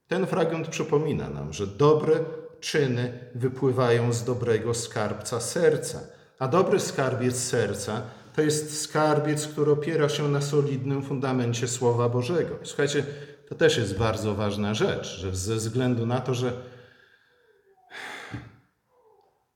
Ten 0.08 0.28
fragment 0.28 0.68
przypomina 0.68 1.30
nam, 1.30 1.54
że 1.54 1.68
dobre 1.68 2.20
czyny 2.60 3.32
wypływają 3.36 4.14
z 4.14 4.24
dobrego 4.24 4.74
skarbca 4.74 5.40
serca, 5.40 6.00
a 6.40 6.48
dobry 6.48 6.80
skarbiec 6.80 7.36
serca 7.36 8.02
to 8.36 8.42
jest 8.42 8.82
skarbiec, 8.82 9.48
który 9.48 9.72
opiera 9.72 10.10
się 10.10 10.28
na 10.28 10.42
solidnym 10.42 11.04
fundamencie 11.04 11.68
Słowa 11.68 12.10
Bożego. 12.10 12.56
Słuchajcie, 12.64 13.06
to 13.50 13.56
też 13.56 13.78
jest 13.78 13.98
bardzo 13.98 14.36
ważna 14.36 14.74
rzecz, 14.74 15.08
że 15.08 15.36
ze 15.36 15.56
względu 15.56 16.06
na 16.06 16.22
to, 16.22 16.34
że 16.34 16.54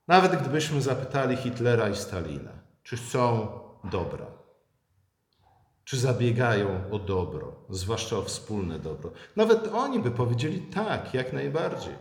nawet 0.08 0.42
gdybyśmy 0.42 0.82
zapytali 0.82 1.38
Hitlera 1.38 1.90
i 1.90 1.96
Stalina, 1.96 2.52
czy 2.84 2.98
są 2.98 3.48
dobra, 3.84 4.26
czy 5.84 5.98
zabiegają 5.98 6.92
o 6.92 7.00
dobro, 7.00 7.56
zwłaszcza 7.70 8.18
o 8.18 8.22
wspólne 8.22 8.80
dobro, 8.80 9.12
nawet 9.36 9.68
oni 9.68 10.00
by 10.00 10.12
powiedzieli 10.12 10.62
tak, 10.62 11.14
jak 11.14 11.34
najbardziej. 11.34 11.96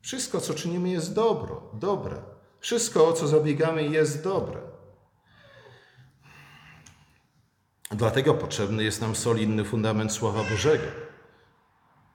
Wszystko, 0.00 0.40
co 0.40 0.54
czynimy, 0.54 0.88
jest 0.88 1.14
dobro, 1.14 1.70
dobre. 1.74 2.16
Wszystko, 2.60 3.08
o 3.08 3.12
co 3.12 3.28
zabiegamy, 3.28 3.82
jest 3.82 4.24
dobre. 4.24 4.60
Dlatego 7.90 8.34
potrzebny 8.34 8.84
jest 8.84 9.00
nam 9.00 9.16
solidny 9.16 9.64
fundament 9.64 10.12
Słowa 10.12 10.44
Bożego 10.50 11.11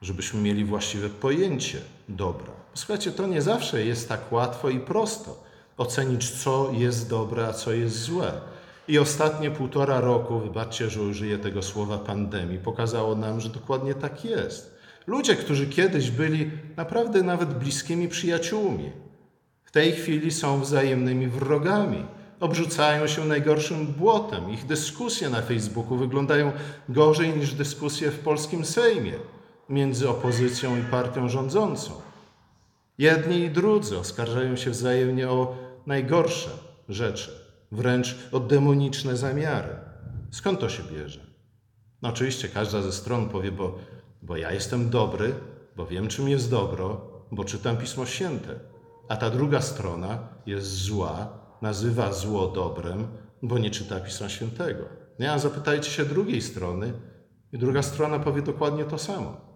żebyśmy 0.02 0.42
mieli 0.42 0.66
właściwe 0.66 1.10
pojęcie 1.10 1.78
dobra. 2.10 2.52
Słuchajcie, 2.74 3.12
to 3.12 3.28
nie 3.28 3.42
zawsze 3.42 3.86
jest 3.86 4.10
tak 4.10 4.32
łatwo 4.32 4.70
i 4.70 4.80
prosto 4.80 5.44
ocenić, 5.78 6.30
co 6.30 6.72
jest 6.74 7.10
dobre, 7.10 7.48
a 7.48 7.54
co 7.54 7.74
jest 7.74 8.02
złe. 8.02 8.34
I 8.88 9.00
ostatnie 9.00 9.52
półtora 9.52 10.00
roku, 10.00 10.40
wybaczcie, 10.40 10.90
że 10.90 11.02
użyję 11.02 11.38
tego 11.38 11.64
słowa 11.64 11.98
pandemii, 11.98 12.60
pokazało 12.60 13.16
nam, 13.16 13.42
że 13.42 13.50
dokładnie 13.50 13.96
tak 13.96 14.26
jest. 14.26 14.78
Ludzie, 15.08 15.36
którzy 15.36 15.68
kiedyś 15.68 16.12
byli 16.12 16.52
naprawdę 16.78 17.24
nawet 17.24 17.54
bliskimi 17.54 18.08
przyjaciółmi, 18.08 18.92
w 19.64 19.72
tej 19.72 19.92
chwili 19.92 20.32
są 20.32 20.62
wzajemnymi 20.62 21.28
wrogami. 21.28 22.06
Obrzucają 22.40 23.08
się 23.08 23.26
najgorszym 23.26 23.88
błotem. 23.88 24.50
Ich 24.50 24.66
dyskusje 24.66 25.30
na 25.30 25.42
Facebooku 25.42 25.98
wyglądają 25.98 26.52
gorzej 26.90 27.38
niż 27.38 27.54
dyskusje 27.54 28.12
w 28.12 28.20
polskim 28.20 28.66
Sejmie 28.66 29.14
między 29.70 30.10
opozycją 30.10 30.78
i 30.78 30.82
partią 30.82 31.30
rządzącą. 31.30 31.92
Jedni 32.98 33.40
i 33.40 33.50
drudzy 33.50 33.98
oskarżają 33.98 34.56
się 34.56 34.72
wzajemnie 34.72 35.30
o 35.30 35.56
najgorsze 35.86 36.50
rzeczy, 36.90 37.32
wręcz 37.72 38.16
o 38.32 38.40
demoniczne 38.40 39.18
zamiary. 39.18 39.76
Skąd 40.32 40.60
to 40.60 40.70
się 40.70 40.84
bierze? 40.84 41.20
No 42.02 42.10
oczywiście 42.10 42.50
każda 42.50 42.82
ze 42.82 42.92
stron 42.92 43.30
powie, 43.30 43.52
bo, 43.52 43.78
bo 44.22 44.38
ja 44.38 44.52
jestem 44.52 44.90
dobry, 44.90 45.34
bo 45.76 45.86
wiem, 45.86 46.08
czym 46.08 46.30
jest 46.30 46.52
dobro, 46.52 47.02
bo 47.32 47.44
czytam 47.44 47.78
Pismo 47.78 48.06
Święte. 48.06 48.60
A 49.10 49.18
ta 49.18 49.30
druga 49.30 49.62
strona 49.62 50.20
jest 50.46 50.68
zła, 50.68 51.30
nazywa 51.62 52.14
zło 52.14 52.48
dobrem, 52.48 53.08
bo 53.42 53.58
nie 53.58 53.72
czyta 53.72 54.00
Pisma 54.00 54.30
Świętego. 54.30 54.84
Nie, 55.20 55.32
a 55.32 55.40
zapytajcie 55.40 55.92
się 55.92 56.06
drugiej 56.06 56.42
strony 56.42 56.94
i 57.54 57.58
druga 57.58 57.82
strona 57.82 58.20
powie 58.20 58.42
dokładnie 58.42 58.86
to 58.86 58.98
samo 58.98 59.47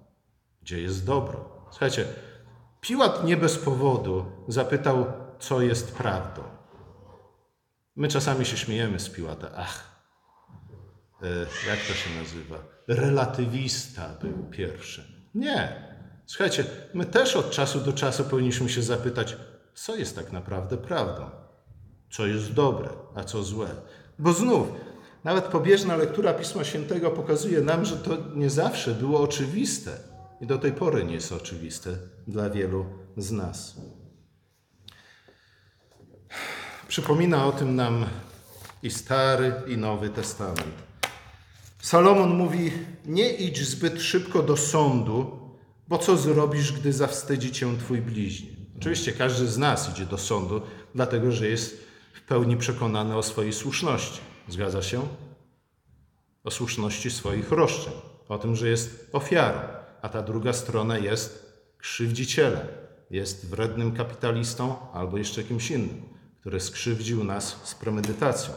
gdzie 0.62 0.82
jest 0.82 1.06
dobro. 1.06 1.68
Słuchajcie, 1.72 2.06
Piłat 2.82 3.24
nie 3.24 3.38
bez 3.38 3.58
powodu 3.58 4.26
zapytał, 4.48 5.06
co 5.40 5.62
jest 5.62 5.96
prawdą. 5.96 6.42
My 7.96 8.08
czasami 8.08 8.46
się 8.46 8.58
śmiejemy 8.58 9.00
z 9.00 9.10
Piłata. 9.10 9.52
Ach, 9.56 10.04
e, 11.22 11.28
jak 11.70 11.80
to 11.88 11.94
się 11.94 12.10
nazywa? 12.20 12.56
Relatywista 12.88 14.10
był 14.22 14.34
pierwszy. 14.52 15.28
Nie. 15.36 15.92
Słuchajcie, 16.26 16.66
my 16.94 17.06
też 17.06 17.36
od 17.36 17.52
czasu 17.52 17.80
do 17.80 17.94
czasu 17.94 18.24
powinniśmy 18.24 18.70
się 18.70 18.82
zapytać, 18.82 19.38
co 19.74 19.96
jest 19.96 20.16
tak 20.16 20.32
naprawdę 20.32 20.78
prawdą, 20.78 21.30
co 22.12 22.28
jest 22.28 22.54
dobre, 22.54 22.90
a 23.16 23.24
co 23.24 23.44
złe. 23.44 23.68
Bo 24.20 24.34
znów, 24.34 24.68
nawet 25.24 25.46
pobieżna 25.46 25.96
lektura 25.96 26.34
Pisma 26.34 26.64
Świętego 26.64 27.12
pokazuje 27.12 27.62
nam, 27.62 27.86
że 27.86 27.98
to 27.98 28.18
nie 28.36 28.50
zawsze 28.50 28.92
było 28.92 29.22
oczywiste 29.22 30.11
i 30.42 30.48
do 30.48 30.58
tej 30.58 30.72
pory 30.72 31.04
nie 31.04 31.14
jest 31.14 31.32
oczywiste 31.32 31.98
dla 32.28 32.50
wielu 32.50 32.86
z 33.18 33.32
nas. 33.32 33.76
Przypomina 36.88 37.46
o 37.46 37.52
tym 37.52 37.76
nam 37.76 38.06
i 38.84 38.92
Stary, 38.92 39.54
i 39.68 39.78
Nowy 39.78 40.10
Testament. 40.10 40.74
Salomon 41.82 42.36
mówi: 42.36 42.72
Nie 43.06 43.34
idź 43.34 43.68
zbyt 43.68 44.02
szybko 44.02 44.44
do 44.44 44.58
sądu, 44.58 45.40
bo 45.88 45.98
co 45.98 46.18
zrobisz, 46.18 46.74
gdy 46.74 46.94
zawstydzi 46.94 47.52
cię 47.52 47.78
twój 47.78 48.02
bliźni? 48.02 48.56
Oczywiście 48.78 49.12
każdy 49.12 49.48
z 49.48 49.58
nas 49.58 49.90
idzie 49.90 50.06
do 50.06 50.18
sądu, 50.18 50.62
dlatego 50.96 51.32
że 51.32 51.48
jest 51.48 51.84
w 52.14 52.22
pełni 52.22 52.58
przekonany 52.58 53.16
o 53.16 53.24
swojej 53.24 53.54
słuszności. 53.54 54.20
Zgadza 54.48 54.82
się? 54.82 55.08
O 56.44 56.52
słuszności 56.52 57.12
swoich 57.12 57.52
roszczeń, 57.52 57.94
o 58.30 58.38
tym, 58.38 58.56
że 58.56 58.70
jest 58.70 59.10
ofiarą 59.14 59.81
a 60.02 60.10
ta 60.10 60.22
druga 60.22 60.54
strona 60.54 60.98
jest 60.98 61.54
krzywdzicielem, 61.78 62.68
jest 63.10 63.50
wrednym 63.50 63.96
kapitalistą 63.96 64.76
albo 64.94 65.18
jeszcze 65.18 65.44
kimś 65.44 65.72
innym, 65.72 66.02
który 66.40 66.60
skrzywdził 66.60 67.24
nas 67.24 67.58
z 67.64 67.76
premedytacją. 67.76 68.54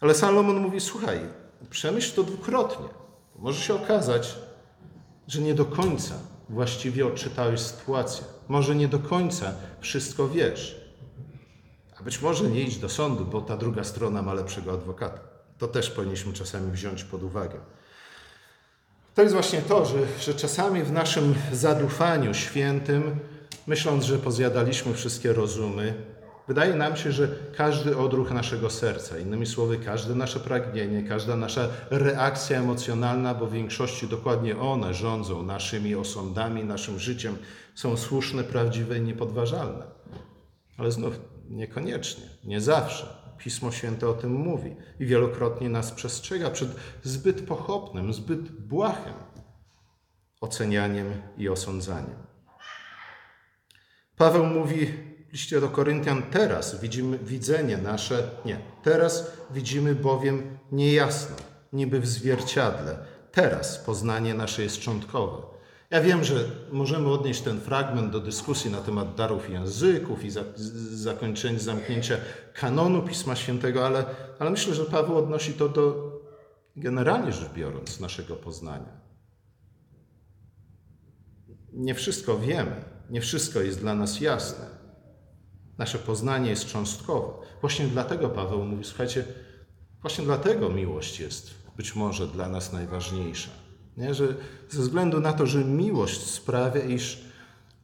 Ale 0.00 0.14
Salomon 0.14 0.56
mówi: 0.56 0.80
Słuchaj, 0.80 1.20
przemyśl 1.70 2.14
to 2.14 2.22
dwukrotnie. 2.22 2.86
Może 3.36 3.60
się 3.60 3.74
okazać, 3.74 4.38
że 5.28 5.40
nie 5.40 5.54
do 5.54 5.64
końca 5.64 6.14
właściwie 6.48 7.06
odczytałeś 7.06 7.60
sytuację. 7.60 8.24
Może 8.48 8.74
nie 8.76 8.88
do 8.88 8.98
końca 8.98 9.54
wszystko 9.80 10.28
wiesz. 10.28 10.80
A 12.00 12.02
być 12.02 12.22
może 12.22 12.44
nie 12.50 12.60
idź 12.60 12.78
do 12.78 12.88
sądu, 12.88 13.24
bo 13.24 13.40
ta 13.40 13.56
druga 13.56 13.84
strona 13.84 14.22
ma 14.22 14.34
lepszego 14.34 14.72
adwokata. 14.72 15.20
To 15.58 15.68
też 15.68 15.90
powinniśmy 15.90 16.32
czasami 16.32 16.72
wziąć 16.72 17.04
pod 17.04 17.22
uwagę. 17.22 17.60
To 19.14 19.22
jest 19.22 19.34
właśnie 19.34 19.62
to, 19.62 19.84
że, 19.84 19.98
że 20.20 20.34
czasami 20.34 20.82
w 20.82 20.92
naszym 20.92 21.34
zadufaniu 21.52 22.34
świętym, 22.34 23.18
myśląc, 23.66 24.04
że 24.04 24.18
pozjadaliśmy 24.18 24.94
wszystkie 24.94 25.32
rozumy, 25.32 25.94
wydaje 26.48 26.74
nam 26.74 26.96
się, 26.96 27.12
że 27.12 27.28
każdy 27.56 27.96
odruch 27.96 28.30
naszego 28.30 28.70
serca, 28.70 29.18
innymi 29.18 29.46
słowy, 29.46 29.78
każde 29.78 30.14
nasze 30.14 30.40
pragnienie, 30.40 31.02
każda 31.02 31.36
nasza 31.36 31.68
reakcja 31.90 32.58
emocjonalna, 32.58 33.34
bo 33.34 33.46
w 33.46 33.52
większości 33.52 34.08
dokładnie 34.08 34.58
one 34.58 34.94
rządzą 34.94 35.42
naszymi 35.42 35.94
osądami, 35.94 36.64
naszym 36.64 36.98
życiem, 36.98 37.36
są 37.74 37.96
słuszne, 37.96 38.44
prawdziwe 38.44 38.98
i 38.98 39.02
niepodważalne. 39.02 39.84
Ale 40.78 40.92
znów 40.92 41.20
niekoniecznie, 41.50 42.24
nie 42.44 42.60
zawsze. 42.60 43.21
Pismo 43.44 43.72
Święte 43.72 44.08
o 44.08 44.12
tym 44.12 44.32
mówi 44.32 44.76
i 45.00 45.06
wielokrotnie 45.06 45.68
nas 45.68 45.92
przestrzega 45.92 46.50
przed 46.50 46.68
zbyt 47.02 47.46
pochopnym, 47.46 48.14
zbyt 48.14 48.50
błahym 48.50 49.14
ocenianiem 50.40 51.22
i 51.38 51.48
osądzaniem. 51.48 52.16
Paweł 54.16 54.46
mówi 54.46 54.86
w 55.28 55.32
liście 55.32 55.60
do 55.60 55.68
Koryntian: 55.68 56.22
Teraz 56.22 56.80
widzimy 56.80 57.18
widzenie 57.18 57.78
nasze, 57.78 58.30
nie, 58.44 58.58
teraz 58.82 59.32
widzimy 59.50 59.94
bowiem 59.94 60.58
niejasno, 60.72 61.36
niby 61.72 62.00
w 62.00 62.06
zwierciadle. 62.06 62.98
Teraz 63.32 63.78
poznanie 63.78 64.34
nasze 64.34 64.62
jest 64.62 64.76
szczątkowe. 64.76 65.51
Ja 65.92 66.00
wiem, 66.00 66.24
że 66.24 66.34
możemy 66.70 67.08
odnieść 67.08 67.40
ten 67.40 67.60
fragment 67.60 68.12
do 68.12 68.20
dyskusji 68.20 68.70
na 68.70 68.80
temat 68.80 69.14
darów 69.14 69.50
języków 69.50 70.24
i 70.24 70.30
za, 70.30 70.44
zakończenia, 70.92 71.58
zamknięcia 71.58 72.16
kanonu 72.54 73.02
Pisma 73.02 73.36
Świętego, 73.36 73.86
ale, 73.86 74.04
ale 74.38 74.50
myślę, 74.50 74.74
że 74.74 74.84
Paweł 74.84 75.18
odnosi 75.18 75.52
to 75.52 75.68
do 75.68 76.12
generalnie 76.76 77.32
rzecz 77.32 77.52
biorąc 77.52 78.00
naszego 78.00 78.36
poznania. 78.36 79.00
Nie 81.72 81.94
wszystko 81.94 82.38
wiemy, 82.38 82.84
nie 83.10 83.20
wszystko 83.20 83.60
jest 83.60 83.80
dla 83.80 83.94
nas 83.94 84.20
jasne. 84.20 84.66
Nasze 85.78 85.98
poznanie 85.98 86.50
jest 86.50 86.66
cząstkowe. 86.66 87.46
Właśnie 87.60 87.86
dlatego 87.86 88.28
Paweł 88.28 88.64
mówi: 88.64 88.84
Słuchajcie, 88.84 89.24
właśnie 90.02 90.24
dlatego 90.24 90.68
miłość 90.68 91.20
jest 91.20 91.50
być 91.76 91.96
może 91.96 92.26
dla 92.26 92.48
nas 92.48 92.72
najważniejsza. 92.72 93.61
Nie? 93.96 94.14
Że 94.14 94.34
ze 94.70 94.82
względu 94.82 95.20
na 95.20 95.32
to, 95.32 95.46
że 95.46 95.64
miłość 95.64 96.30
sprawia, 96.30 96.82
iż 96.82 97.20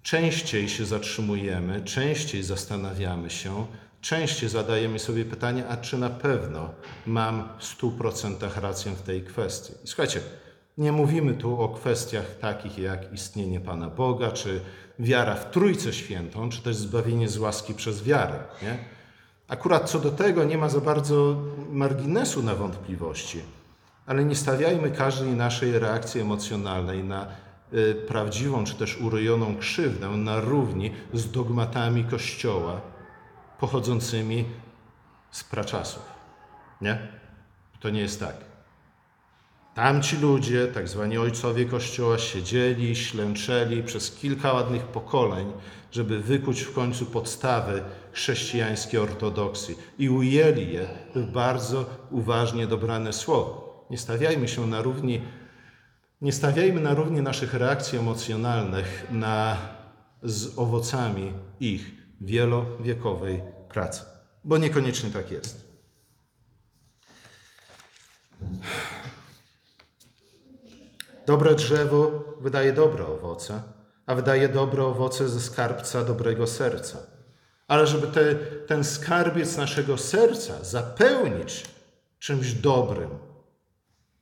częściej 0.02 0.68
się 0.68 0.86
zatrzymujemy, 0.86 1.84
częściej 1.84 2.42
zastanawiamy 2.42 3.30
się, 3.30 3.66
częściej 4.00 4.48
zadajemy 4.48 4.98
sobie 4.98 5.24
pytanie, 5.24 5.68
a 5.68 5.76
czy 5.76 5.98
na 5.98 6.10
pewno 6.10 6.70
mam 7.06 7.48
w 7.58 7.64
stu 7.64 7.90
procentach 7.90 8.56
rację 8.56 8.92
w 8.92 9.02
tej 9.02 9.22
kwestii. 9.22 9.72
I 9.84 9.86
słuchajcie, 9.88 10.20
nie 10.78 10.92
mówimy 10.92 11.34
tu 11.34 11.60
o 11.60 11.68
kwestiach 11.68 12.38
takich 12.40 12.78
jak 12.78 13.12
istnienie 13.12 13.60
Pana 13.60 13.90
Boga, 13.90 14.30
czy 14.30 14.60
wiara 14.98 15.34
w 15.34 15.50
Trójcę 15.50 15.92
Świętą, 15.92 16.48
czy 16.48 16.62
też 16.62 16.76
zbawienie 16.76 17.28
z 17.28 17.38
łaski 17.38 17.74
przez 17.74 18.02
wiarę. 18.02 18.38
Nie? 18.62 18.78
Akurat 19.48 19.90
co 19.90 19.98
do 19.98 20.10
tego 20.10 20.44
nie 20.44 20.58
ma 20.58 20.68
za 20.68 20.80
bardzo 20.80 21.36
marginesu 21.70 22.42
na 22.42 22.54
wątpliwości, 22.54 23.38
ale 24.08 24.24
nie 24.24 24.34
stawiajmy 24.34 24.90
każdej 24.90 25.32
naszej 25.32 25.78
reakcji 25.78 26.20
emocjonalnej 26.20 27.04
na 27.04 27.26
y, 27.72 27.94
prawdziwą 27.94 28.64
czy 28.64 28.74
też 28.74 29.00
urojoną 29.00 29.56
krzywdę 29.56 30.08
na 30.08 30.40
równi 30.40 30.92
z 31.12 31.30
dogmatami 31.30 32.04
Kościoła 32.04 32.80
pochodzącymi 33.60 34.44
z 35.30 35.44
praczasów. 35.44 36.02
Nie? 36.80 36.98
To 37.80 37.90
nie 37.90 38.00
jest 38.00 38.20
tak. 38.20 38.36
Tamci 39.74 40.16
ludzie, 40.16 40.66
tak 40.66 40.88
zwani 40.88 41.18
ojcowie 41.18 41.64
Kościoła, 41.64 42.18
siedzieli, 42.18 42.96
ślęczeli 42.96 43.82
przez 43.82 44.10
kilka 44.10 44.52
ładnych 44.52 44.82
pokoleń, 44.82 45.52
żeby 45.90 46.20
wykuć 46.20 46.60
w 46.60 46.72
końcu 46.72 47.06
podstawy 47.06 47.82
chrześcijańskiej 48.12 49.00
ortodoksji 49.00 49.74
i 49.98 50.10
ujęli 50.10 50.72
je 50.72 50.88
w 51.14 51.30
bardzo 51.32 51.84
uważnie 52.10 52.66
dobrane 52.66 53.12
słowo. 53.12 53.67
Nie 53.90 53.98
stawiajmy 53.98 54.48
się 54.48 54.66
na 54.66 54.82
równi, 54.82 55.22
nie 56.20 56.32
stawiajmy 56.32 56.80
na 56.80 56.94
równi 56.94 57.22
naszych 57.22 57.54
reakcji 57.54 57.98
emocjonalnych 57.98 59.06
na, 59.10 59.56
z 60.22 60.58
owocami 60.58 61.32
ich 61.60 61.90
wielowiekowej 62.20 63.42
pracy, 63.68 64.02
bo 64.44 64.58
niekoniecznie 64.58 65.10
tak 65.10 65.30
jest. 65.30 65.68
Dobre 71.26 71.54
drzewo 71.54 72.24
wydaje 72.40 72.72
dobre 72.72 73.06
owoce, 73.06 73.62
a 74.06 74.14
wydaje 74.14 74.48
dobre 74.48 74.84
owoce 74.84 75.28
ze 75.28 75.40
skarbca 75.40 76.04
dobrego 76.04 76.46
serca. 76.46 76.98
Ale 77.68 77.86
żeby 77.86 78.06
te, 78.06 78.34
ten 78.66 78.84
skarbiec 78.84 79.56
naszego 79.56 79.98
serca 79.98 80.64
zapełnić 80.64 81.64
czymś 82.18 82.52
dobrym, 82.52 83.10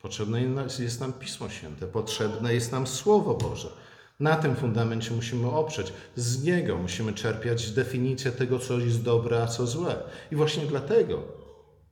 potrzebne 0.07 0.67
jest 0.79 1.01
nam 1.01 1.13
Pismo 1.13 1.49
Święte, 1.49 1.87
potrzebne 1.87 2.55
jest 2.55 2.73
nam 2.73 2.87
Słowo 2.87 3.35
Boże. 3.35 3.69
Na 4.21 4.37
tym 4.37 4.57
fundamencie 4.57 5.11
musimy 5.11 5.51
oprzeć. 5.51 5.93
Z 6.17 6.45
niego 6.45 6.77
musimy 6.77 7.13
czerpiać 7.13 7.71
definicję 7.71 8.33
tego, 8.33 8.59
co 8.59 8.79
jest 8.79 9.03
dobre, 9.03 9.43
a 9.43 9.47
co 9.47 9.67
złe. 9.67 10.03
I 10.33 10.37
właśnie 10.37 10.67
dlatego 10.67 11.23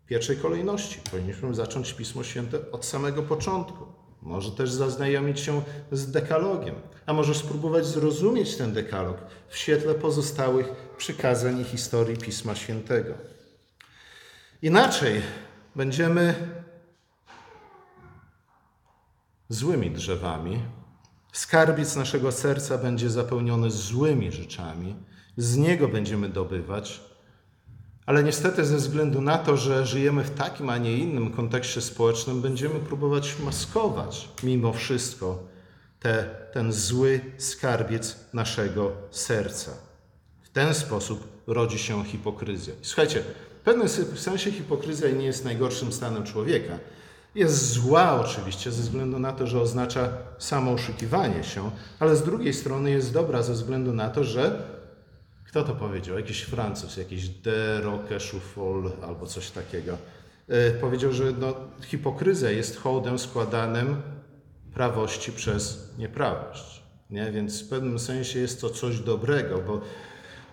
w 0.05 0.07
pierwszej 0.07 0.37
kolejności 0.37 1.00
powinniśmy 1.11 1.55
zacząć 1.55 1.92
Pismo 1.92 2.24
Święte 2.24 2.70
od 2.72 2.85
samego 2.85 3.22
początku. 3.22 3.87
Może 4.22 4.50
też 4.50 4.70
zaznajomić 4.70 5.40
się 5.40 5.62
z 5.92 6.11
dekalogiem, 6.11 6.74
a 7.07 7.12
może 7.12 7.35
spróbować 7.35 7.87
zrozumieć 7.87 8.57
ten 8.57 8.72
dekalog 8.72 9.16
w 9.48 9.57
świetle 9.57 9.94
pozostałych 9.94 10.66
przykazań 10.96 11.61
i 11.61 11.64
historii 11.64 12.16
Pisma 12.16 12.55
Świętego. 12.55 13.14
Inaczej 14.62 15.22
będziemy 15.77 16.35
złymi 19.48 19.90
drzewami, 19.90 20.62
skarbiec 21.33 21.96
naszego 21.96 22.33
serca 22.33 22.78
będzie 22.78 23.11
zapełniony 23.11 23.70
złymi 23.70 24.33
rzeczami, 24.33 24.96
z 25.37 25.57
niego 25.57 25.88
będziemy 25.88 26.28
dobywać, 26.28 27.00
ale 28.07 28.24
niestety 28.24 28.64
ze 28.64 28.76
względu 28.76 29.20
na 29.20 29.38
to, 29.38 29.57
że 29.57 29.87
żyjemy 29.87 30.24
w 30.24 30.30
takim, 30.30 30.70
a 30.70 30.78
nie 30.78 30.98
innym 30.98 31.30
kontekście 31.30 31.80
społecznym, 31.80 32.42
będziemy 32.42 32.80
próbować 32.80 33.38
maskować 33.38 34.28
mimo 34.42 34.72
wszystko 34.72 35.42
te, 36.00 36.30
ten 36.52 36.72
zły 36.72 37.20
skarbiec 37.38 38.16
naszego 38.33 38.92
serca. 39.11 39.70
W 40.42 40.48
ten 40.48 40.74
sposób 40.74 41.42
rodzi 41.46 41.78
się 41.78 42.04
hipokryzja. 42.04 42.74
słuchajcie, 42.83 43.22
w 43.61 43.64
pewnym 43.64 43.88
sensie 44.16 44.52
hipokryzja 44.52 45.11
nie 45.11 45.26
jest 45.26 45.44
najgorszym 45.44 45.92
stanem 45.92 46.24
człowieka. 46.24 46.78
Jest 47.35 47.73
zła 47.73 48.20
oczywiście 48.20 48.73
ze 48.73 48.83
względu 48.83 49.18
na 49.18 49.33
to, 49.33 49.47
że 49.47 49.61
oznacza 49.61 50.09
samo 50.38 50.73
oszukiwanie 50.73 51.44
się, 51.44 51.70
ale 52.01 52.16
z 52.16 52.23
drugiej 52.23 52.55
strony 52.55 52.90
jest 52.90 53.12
dobra 53.12 53.42
ze 53.42 53.53
względu 53.53 53.92
na 53.92 54.11
to, 54.11 54.25
że 54.25 54.62
kto 55.47 55.62
to 55.62 55.75
powiedział? 55.75 56.16
Jakiś 56.16 56.42
Francuz, 56.42 56.97
jakiś 56.97 57.29
de 57.29 57.81
Roquechouffol 57.81 58.92
albo 59.03 59.27
coś 59.27 59.51
takiego. 59.51 59.99
E, 60.49 60.70
powiedział, 60.70 61.12
że 61.12 61.25
no, 61.38 61.55
hipokryzja 61.83 62.51
jest 62.51 62.77
hołdem 62.77 63.18
składanym 63.18 64.03
prawości 64.75 65.33
przez 65.33 65.90
nieprawość. 65.99 66.83
Nie? 67.11 67.33
Więc 67.33 67.62
w 67.62 67.68
pewnym 67.68 67.99
sensie 67.99 68.38
jest 68.38 68.61
to 68.61 68.70
coś 68.70 69.01
dobrego, 69.01 69.59
bo 69.59 69.81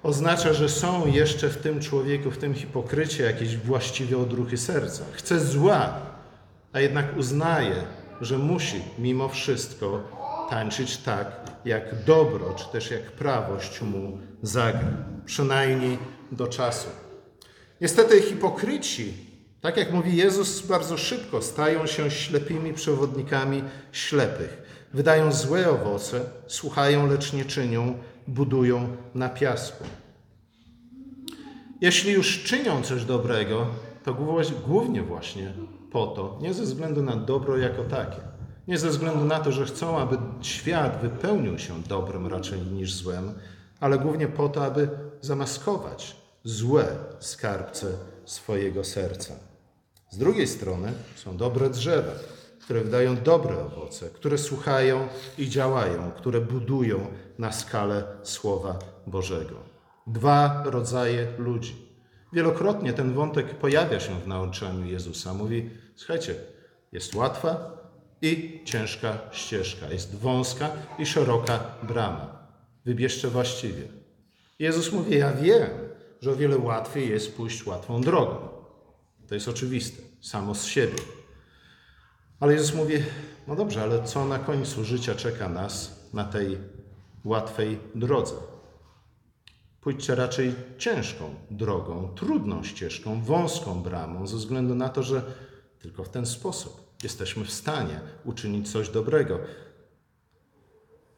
oznacza, 0.04 0.54
że 0.54 0.70
są 0.70 1.08
jeszcze 1.08 1.50
w 1.50 1.58
tym 1.58 1.80
człowieku, 1.80 2.32
w 2.32 2.38
tym 2.38 2.54
hipokrycie 2.54 3.24
jakieś 3.24 3.58
właściwie 3.58 4.17
odruchy 4.17 4.58
serca. 4.58 5.04
Chce 5.13 5.39
zła, 5.39 6.11
a 6.73 6.79
jednak 6.79 7.17
uznaje, 7.17 7.75
że 8.21 8.38
musi 8.38 8.81
mimo 8.99 9.29
wszystko 9.29 10.03
tańczyć 10.49 10.97
tak, 10.97 11.41
jak 11.65 12.03
dobro, 12.03 12.53
czy 12.53 12.65
też 12.65 12.91
jak 12.91 13.12
prawość 13.12 13.81
mu 13.81 14.17
zagra, 14.41 14.93
przynajmniej 15.25 15.97
do 16.31 16.47
czasu. 16.47 16.89
Niestety 17.81 18.21
hipokryci, 18.21 19.13
tak 19.62 19.77
jak 19.77 19.93
mówi 19.93 20.15
Jezus, 20.15 20.67
bardzo 20.67 20.97
szybko 20.97 21.41
stają 21.41 21.88
się 21.88 22.12
ślepymi 22.12 22.73
przewodnikami 22.73 23.63
ślepych. 23.91 24.62
Wydają 24.93 25.31
złe 25.31 25.69
owoce, 25.69 26.21
słuchają, 26.47 27.07
lecz 27.07 27.34
nie 27.34 27.45
czynią, 27.45 27.97
budują 28.27 28.97
na 29.15 29.29
piasku. 29.29 29.84
Jeśli 31.81 32.13
już 32.13 32.43
czynią 32.43 32.81
coś 32.81 33.05
dobrego, 33.05 33.67
to 34.03 34.13
głównie 34.65 35.01
właśnie 35.01 35.53
po 35.91 36.08
to, 36.08 36.38
nie 36.41 36.54
ze 36.54 36.63
względu 36.63 37.04
na 37.04 37.15
dobro 37.15 37.58
jako 37.58 37.84
takie, 37.84 38.21
nie 38.67 38.77
ze 38.77 38.89
względu 38.89 39.25
na 39.25 39.39
to, 39.39 39.51
że 39.51 39.65
chcą, 39.65 39.99
aby 39.99 40.17
świat 40.41 41.01
wypełnił 41.01 41.60
się 41.60 41.73
dobrem 41.88 42.27
raczej 42.27 42.62
niż 42.62 42.93
złem, 42.93 43.34
ale 43.80 43.97
głównie 43.97 44.27
po 44.27 44.49
to, 44.49 44.65
aby 44.65 44.89
zamaskować 45.21 46.15
złe 46.43 46.86
skarbce 47.19 47.88
swojego 48.25 48.84
serca. 48.84 49.34
Z 50.10 50.17
drugiej 50.17 50.47
strony 50.47 50.93
są 51.15 51.38
dobre 51.38 51.69
drzewa, 51.69 52.12
które 52.62 52.82
wydają 52.82 53.15
dobre 53.15 53.65
owoce, 53.65 54.10
które 54.10 54.38
słuchają 54.38 55.08
i 55.38 55.49
działają, 55.49 56.12
które 56.12 56.41
budują 56.41 57.08
na 57.39 57.51
skalę 57.51 58.04
Słowa 58.23 58.80
Bożego. 59.08 59.56
Dwa 60.08 60.63
rodzaje 60.65 61.27
ludzi. 61.38 61.75
Wielokrotnie 62.34 62.93
ten 62.93 63.13
wątek 63.13 63.56
pojawia 63.56 63.99
się 63.99 64.19
w 64.19 64.27
nauczaniu 64.27 64.86
Jezusa. 64.86 65.34
Mówi: 65.34 65.69
Słuchajcie, 65.95 66.36
jest 66.91 67.15
łatwa 67.15 67.77
i 68.21 68.62
ciężka 68.65 69.17
ścieżka, 69.32 69.89
jest 69.89 70.15
wąska 70.15 70.71
i 70.99 71.06
szeroka 71.06 71.60
brama. 71.84 72.47
Wybierzcie 72.86 73.27
właściwie. 73.27 73.84
Jezus 74.60 74.91
mówi: 74.91 75.17
Ja 75.17 75.34
wiem, 75.34 75.69
że 76.21 76.32
o 76.32 76.36
wiele 76.36 76.58
łatwiej 76.58 77.10
jest 77.10 77.36
pójść 77.36 77.65
łatwą 77.65 78.01
drogą. 78.01 78.47
To 79.27 79.36
jest 79.36 79.47
oczywiste, 79.47 80.01
samo 80.21 80.56
z 80.56 80.65
siebie. 80.65 80.99
Ale 82.39 82.54
Jezus 82.54 82.75
mówi: 82.75 82.95
No 83.47 83.56
dobrze, 83.56 83.82
ale 83.84 84.04
co 84.04 84.25
na 84.25 84.39
końcu 84.39 84.84
życia 84.84 85.15
czeka 85.15 85.49
nas 85.49 85.99
na 86.13 86.23
tej 86.23 86.58
łatwej 87.25 87.80
drodze? 87.95 88.34
Pójdźcie 89.82 90.15
raczej 90.15 90.56
ciężką 90.77 91.36
drogą, 91.51 92.13
trudną 92.15 92.63
ścieżką, 92.63 93.21
wąską 93.21 93.84
bramą, 93.84 94.27
ze 94.27 94.38
względu 94.38 94.75
na 94.75 94.89
to, 94.89 95.04
że 95.04 95.21
tylko 95.82 96.04
w 96.04 96.10
ten 96.10 96.26
sposób 96.26 96.91
jesteśmy 97.04 97.46
w 97.46 97.52
stanie 97.52 98.00
uczynić 98.26 98.72
coś 98.72 98.89
dobrego 98.89 99.39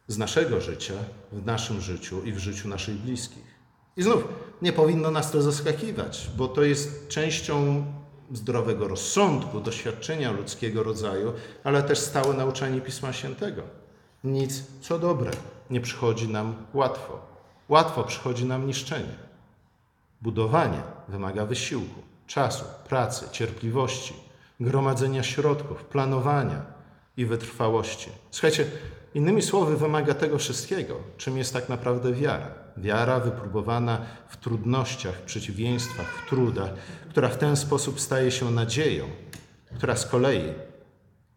z 0.08 0.17
naszego 0.17 0.62
życia, 0.62 0.93
w 1.32 1.45
naszym 1.45 1.82
życiu 1.82 2.23
i 2.23 2.32
w 2.32 2.38
życiu 2.38 2.67
naszych 2.67 2.95
bliskich. 2.95 3.54
I 3.97 4.04
znów 4.04 4.23
nie 4.62 4.73
powinno 4.73 5.12
nas 5.12 5.32
to 5.32 5.41
zaskakiwać, 5.41 6.30
bo 6.38 6.47
to 6.47 6.63
jest 6.63 7.08
częścią 7.08 7.86
zdrowego 8.32 8.88
rozsądku, 8.88 9.60
doświadczenia 9.60 10.32
ludzkiego 10.32 10.84
rodzaju, 10.84 11.34
ale 11.63 11.84
też 11.84 11.99
stałe 11.99 12.34
nauczanie 12.34 12.82
Pisma 12.82 13.13
Świętego. 13.13 13.62
Nic, 14.23 14.63
co 14.82 14.99
dobre, 14.99 15.32
nie 15.69 15.82
przychodzi 15.82 16.28
nam 16.28 16.56
łatwo. 16.73 17.19
Łatwo 17.69 18.04
przychodzi 18.04 18.45
nam 18.45 18.67
niszczenie. 18.67 19.15
Budowanie 20.21 20.82
wymaga 21.08 21.45
wysiłku, 21.45 22.02
czasu, 22.28 22.63
pracy, 22.88 23.26
cierpliwości, 23.32 24.13
gromadzenia 24.59 25.23
środków, 25.23 25.85
planowania 25.85 26.65
i 27.17 27.25
wytrwałości. 27.25 28.09
Słuchajcie, 28.31 28.65
innymi 29.13 29.41
słowy, 29.41 29.77
wymaga 29.77 30.13
tego 30.13 30.37
wszystkiego, 30.37 30.99
czym 31.17 31.37
jest 31.37 31.53
tak 31.53 31.69
naprawdę 31.69 32.13
wiara. 32.13 32.51
Wiara 32.77 33.19
wypróbowana 33.19 34.01
w 34.29 34.37
trudnościach, 34.37 35.15
w 35.15 35.21
przeciwieństwach, 35.21 36.07
w 36.07 36.29
trudach, 36.29 36.69
która 37.09 37.29
w 37.29 37.37
ten 37.37 37.55
sposób 37.55 37.99
staje 37.99 38.31
się 38.31 38.51
nadzieją, 38.51 39.05
która 39.75 39.95
z 39.95 40.05
kolei, 40.05 40.53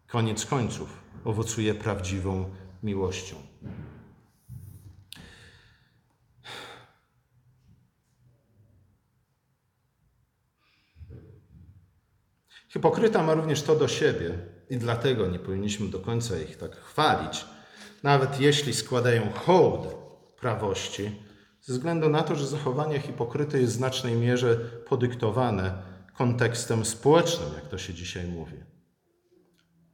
koniec 0.07 0.47
końców, 0.47 0.89
owocuje 1.25 1.75
prawdziwą 1.75 2.51
miłością. 2.83 3.37
Hipokryta 12.69 13.23
ma 13.23 13.35
również 13.35 13.63
to 13.63 13.77
do 13.77 13.89
siebie 13.89 14.39
i 14.71 14.77
dlatego 14.77 15.27
nie 15.27 15.39
powinniśmy 15.39 15.89
do 15.89 15.99
końca 15.99 16.39
ich 16.39 16.57
tak 16.57 16.77
chwalić, 16.77 17.45
nawet 18.03 18.41
jeśli 18.41 18.75
składają 18.75 19.33
hołd 19.33 19.87
prawości, 20.41 21.11
ze 21.61 21.73
względu 21.73 22.09
na 22.09 22.23
to, 22.23 22.35
że 22.37 22.47
zachowanie 22.47 23.01
hipokryty 23.01 23.61
jest 23.61 23.73
w 23.73 23.77
znacznej 23.77 24.15
mierze 24.15 24.57
podyktowane 24.89 25.83
kontekstem 26.15 26.85
społecznym, 26.85 27.49
jak 27.55 27.69
to 27.69 27.79
się 27.79 27.95
dzisiaj 27.95 28.27
mówi. 28.27 28.57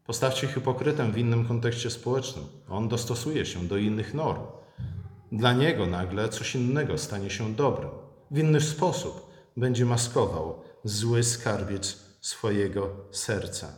Postawcie 0.04 0.46
hipokrytę 0.46 1.12
w 1.12 1.18
innym 1.18 1.48
kontekście 1.48 1.90
społecznym. 1.90 2.44
On 2.68 2.88
dostosuje 2.88 3.46
się 3.46 3.68
do 3.68 3.76
innych 3.76 4.14
norm. 4.14 4.42
Dla 5.32 5.52
niego 5.52 5.86
nagle 5.86 6.28
coś 6.28 6.54
innego 6.54 6.98
stanie 6.98 7.30
się 7.30 7.54
dobrem. 7.54 7.90
W 8.30 8.38
inny 8.38 8.60
sposób 8.60 9.30
będzie 9.56 9.84
maskował 9.84 10.62
zły 10.84 11.22
skarbiec 11.22 12.11
swojego 12.22 12.90
serca. 13.10 13.74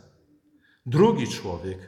Drugi 0.87 1.29
człowiek, 1.29 1.79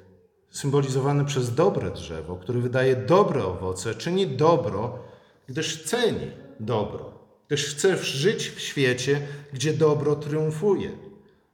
symbolizowany 0.51 1.25
przez 1.25 1.55
dobre 1.55 1.90
drzewo, 1.90 2.37
który 2.37 2.61
wydaje 2.61 2.97
dobre 2.97 3.45
owoce, 3.45 3.95
czyni 3.95 4.27
dobro, 4.27 5.05
gdyż 5.49 5.85
ceni 5.85 6.31
dobro, 6.61 7.12
gdyż 7.47 7.75
chce 7.75 7.97
żyć 7.97 8.51
w 8.51 8.61
świecie, 8.61 9.27
gdzie 9.53 9.73
dobro 9.73 10.16
triumfuje, 10.16 10.90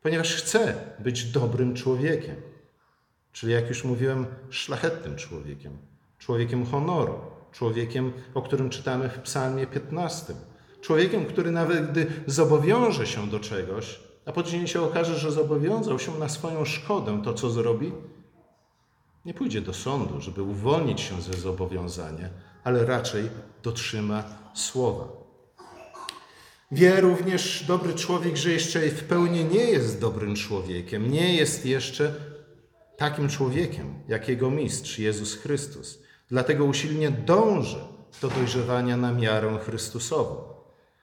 ponieważ 0.02 0.34
chce 0.34 0.74
być 0.98 1.24
dobrym 1.24 1.74
człowiekiem, 1.74 2.36
czyli 3.32 3.52
jak 3.52 3.68
już 3.68 3.84
mówiłem, 3.84 4.26
szlachetnym 4.50 5.16
człowiekiem, 5.16 5.78
człowiekiem 6.18 6.66
honoru, 6.66 7.20
człowiekiem, 7.52 8.12
o 8.34 8.42
którym 8.42 8.70
czytamy 8.70 9.08
w 9.08 9.18
Psalmie 9.18 9.66
15. 9.66 10.34
Człowiekiem, 10.80 11.26
który 11.26 11.50
nawet 11.50 11.90
gdy 11.90 12.06
zobowiąże 12.26 13.06
się 13.06 13.30
do 13.30 13.40
czegoś, 13.40 14.00
a 14.26 14.32
później 14.32 14.68
się 14.68 14.82
okaże, 14.82 15.18
że 15.18 15.32
zobowiązał 15.32 15.98
się 15.98 16.18
na 16.18 16.28
swoją 16.28 16.64
szkodę, 16.64 17.22
to 17.24 17.34
co 17.34 17.50
zrobi? 17.50 17.92
Nie 19.24 19.34
pójdzie 19.34 19.60
do 19.60 19.74
sądu, 19.74 20.20
żeby 20.20 20.42
uwolnić 20.42 21.00
się 21.00 21.22
ze 21.22 21.32
zobowiązania, 21.32 22.28
ale 22.64 22.86
raczej 22.86 23.30
dotrzyma 23.62 24.24
słowa. 24.54 25.08
Wie 26.72 27.00
również 27.00 27.64
dobry 27.68 27.94
człowiek, 27.94 28.36
że 28.36 28.50
jeszcze 28.50 28.80
w 28.80 29.04
pełni 29.04 29.44
nie 29.44 29.64
jest 29.64 30.00
dobrym 30.00 30.34
człowiekiem, 30.34 31.10
nie 31.10 31.34
jest 31.34 31.66
jeszcze 31.66 32.14
takim 32.96 33.28
człowiekiem, 33.28 33.94
jak 34.08 34.28
jego 34.28 34.50
mistrz 34.50 34.98
Jezus 34.98 35.34
Chrystus. 35.34 36.02
Dlatego 36.28 36.64
usilnie 36.64 37.10
dąży 37.10 37.78
do 38.20 38.28
dojrzewania 38.28 38.96
na 38.96 39.12
miarę 39.12 39.58
Chrystusową. 39.64 40.51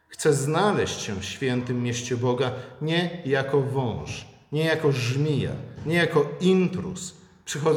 Chce 0.09 0.33
znaleźć 0.33 1.01
się 1.01 1.15
w 1.15 1.25
świętym 1.25 1.83
mieście 1.83 2.17
Boga 2.17 2.51
nie 2.81 3.21
jako 3.25 3.61
wąż, 3.61 4.27
nie 4.51 4.65
jako 4.65 4.91
żmija, 4.91 5.51
nie 5.85 5.95
jako 5.95 6.25
intrus, 6.41 7.15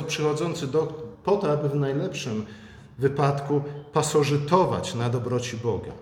przychodzący 0.07 0.67
do, 0.67 0.87
po 1.25 1.37
to, 1.37 1.53
aby 1.53 1.69
w 1.69 1.75
najlepszym 1.75 2.47
wypadku 2.99 3.63
pasożytować 3.93 4.95
na 4.95 5.11
dobroci 5.11 5.57
Boga, 5.57 5.93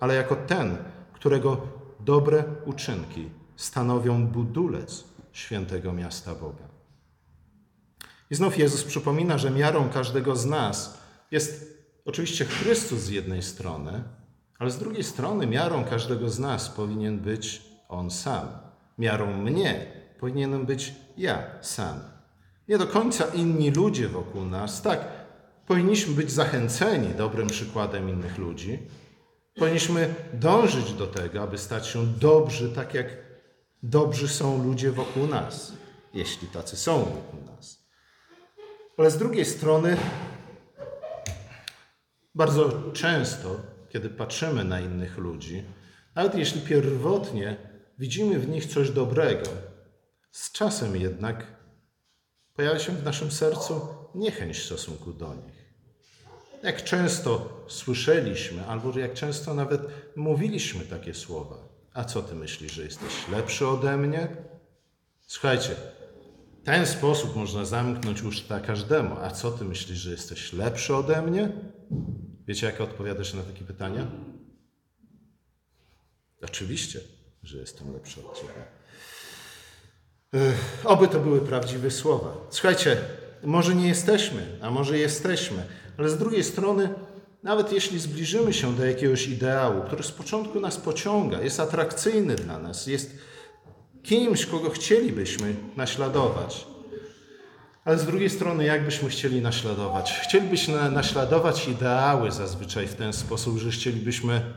ale 0.00 0.14
jako 0.14 0.36
ten, 0.36 0.76
którego 1.12 1.60
dobre 2.00 2.44
uczynki 2.64 3.28
stanowią 3.56 4.26
budulec 4.26 5.04
świętego 5.32 5.92
miasta 5.92 6.34
Boga. 6.34 6.64
I 8.30 8.34
znów 8.34 8.58
Jezus 8.58 8.84
przypomina, 8.84 9.38
że 9.38 9.50
miarą 9.50 9.88
każdego 9.88 10.36
z 10.36 10.46
nas 10.46 10.98
jest 11.30 11.78
oczywiście 12.04 12.44
Chrystus 12.44 12.98
z 13.00 13.08
jednej 13.08 13.42
strony, 13.42 14.04
ale 14.64 14.70
z 14.70 14.78
drugiej 14.78 15.04
strony 15.04 15.46
miarą 15.46 15.84
każdego 15.84 16.30
z 16.30 16.38
nas 16.38 16.68
powinien 16.68 17.18
być 17.18 17.62
On 17.88 18.10
sam. 18.10 18.48
Miarą 18.98 19.36
mnie 19.36 19.86
powinienem 20.20 20.66
być 20.66 20.94
ja 21.16 21.42
sam. 21.60 22.00
Nie 22.68 22.78
do 22.78 22.86
końca 22.86 23.24
inni 23.24 23.70
ludzie 23.70 24.08
wokół 24.08 24.44
nas. 24.44 24.82
Tak, 24.82 25.00
powinniśmy 25.66 26.14
być 26.14 26.30
zachęceni 26.30 27.08
dobrym 27.08 27.48
przykładem 27.48 28.08
innych 28.08 28.38
ludzi. 28.38 28.78
Powinniśmy 29.54 30.14
dążyć 30.32 30.92
do 30.92 31.06
tego, 31.06 31.42
aby 31.42 31.58
stać 31.58 31.86
się 31.86 32.06
dobrzy, 32.06 32.72
tak 32.72 32.94
jak 32.94 33.06
dobrzy 33.82 34.28
są 34.28 34.64
ludzie 34.64 34.92
wokół 34.92 35.26
nas, 35.26 35.72
jeśli 36.14 36.48
tacy 36.48 36.76
są 36.76 36.98
wokół 36.98 37.40
nas. 37.56 37.84
Ale 38.96 39.10
z 39.10 39.18
drugiej 39.18 39.44
strony, 39.44 39.96
bardzo 42.34 42.82
często 42.92 43.73
kiedy 43.94 44.10
patrzymy 44.10 44.64
na 44.64 44.80
innych 44.80 45.18
ludzi, 45.18 45.64
nawet 46.14 46.34
jeśli 46.34 46.60
pierwotnie 46.60 47.56
widzimy 47.98 48.38
w 48.38 48.48
nich 48.48 48.66
coś 48.66 48.90
dobrego, 48.90 49.46
z 50.32 50.52
czasem 50.52 50.96
jednak 50.96 51.46
pojawia 52.54 52.78
się 52.78 52.92
w 52.92 53.04
naszym 53.04 53.30
sercu 53.30 53.80
niechęć 54.14 54.58
w 54.58 54.64
stosunku 54.64 55.12
do 55.12 55.34
nich. 55.34 55.74
Jak 56.62 56.84
często 56.84 57.60
słyszeliśmy, 57.68 58.66
albo 58.66 58.98
jak 58.98 59.14
często 59.14 59.54
nawet 59.54 59.80
mówiliśmy 60.16 60.84
takie 60.84 61.14
słowa. 61.14 61.56
A 61.92 62.04
co 62.04 62.22
ty 62.22 62.34
myślisz, 62.34 62.72
że 62.72 62.82
jesteś 62.82 63.28
lepszy 63.28 63.66
ode 63.66 63.96
mnie? 63.96 64.36
Słuchajcie, 65.26 65.76
ten 66.64 66.86
sposób 66.86 67.36
można 67.36 67.64
zamknąć 67.64 68.22
usta 68.22 68.60
każdemu. 68.60 69.16
A 69.16 69.30
co 69.30 69.50
ty 69.50 69.64
myślisz, 69.64 69.98
że 69.98 70.10
jesteś 70.10 70.52
lepszy 70.52 70.96
ode 70.96 71.22
mnie? 71.22 71.52
Wiecie, 72.46 72.66
jak 72.66 72.80
odpowiadasz 72.80 73.34
na 73.34 73.42
takie 73.42 73.64
pytania? 73.64 74.06
Oczywiście, 76.42 77.00
że 77.42 77.58
jestem 77.58 77.92
lepszy 77.92 78.26
od 78.26 78.40
Ciebie. 78.40 78.64
Oby 80.84 81.08
to 81.08 81.20
były 81.20 81.40
prawdziwe 81.40 81.90
słowa. 81.90 82.46
Słuchajcie, 82.50 82.96
może 83.42 83.74
nie 83.74 83.88
jesteśmy, 83.88 84.58
a 84.62 84.70
może 84.70 84.98
jesteśmy, 84.98 85.66
ale 85.98 86.10
z 86.10 86.18
drugiej 86.18 86.44
strony, 86.44 86.94
nawet 87.42 87.72
jeśli 87.72 87.98
zbliżymy 87.98 88.52
się 88.52 88.76
do 88.76 88.86
jakiegoś 88.86 89.28
ideału, 89.28 89.82
który 89.82 90.02
z 90.02 90.12
początku 90.12 90.60
nas 90.60 90.76
pociąga, 90.76 91.42
jest 91.42 91.60
atrakcyjny 91.60 92.34
dla 92.36 92.58
nas, 92.58 92.86
jest 92.86 93.18
kimś, 94.02 94.46
kogo 94.46 94.70
chcielibyśmy 94.70 95.56
naśladować, 95.76 96.66
ale 97.84 97.98
z 97.98 98.06
drugiej 98.06 98.30
strony, 98.30 98.64
jak 98.64 98.84
byśmy 98.84 99.08
chcieli 99.08 99.40
naśladować? 99.40 100.12
Chcielibyśmy 100.12 100.90
naśladować 100.90 101.68
ideały 101.68 102.32
zazwyczaj 102.32 102.86
w 102.86 102.94
ten 102.94 103.12
sposób, 103.12 103.58
że 103.58 103.70
chcielibyśmy 103.70 104.54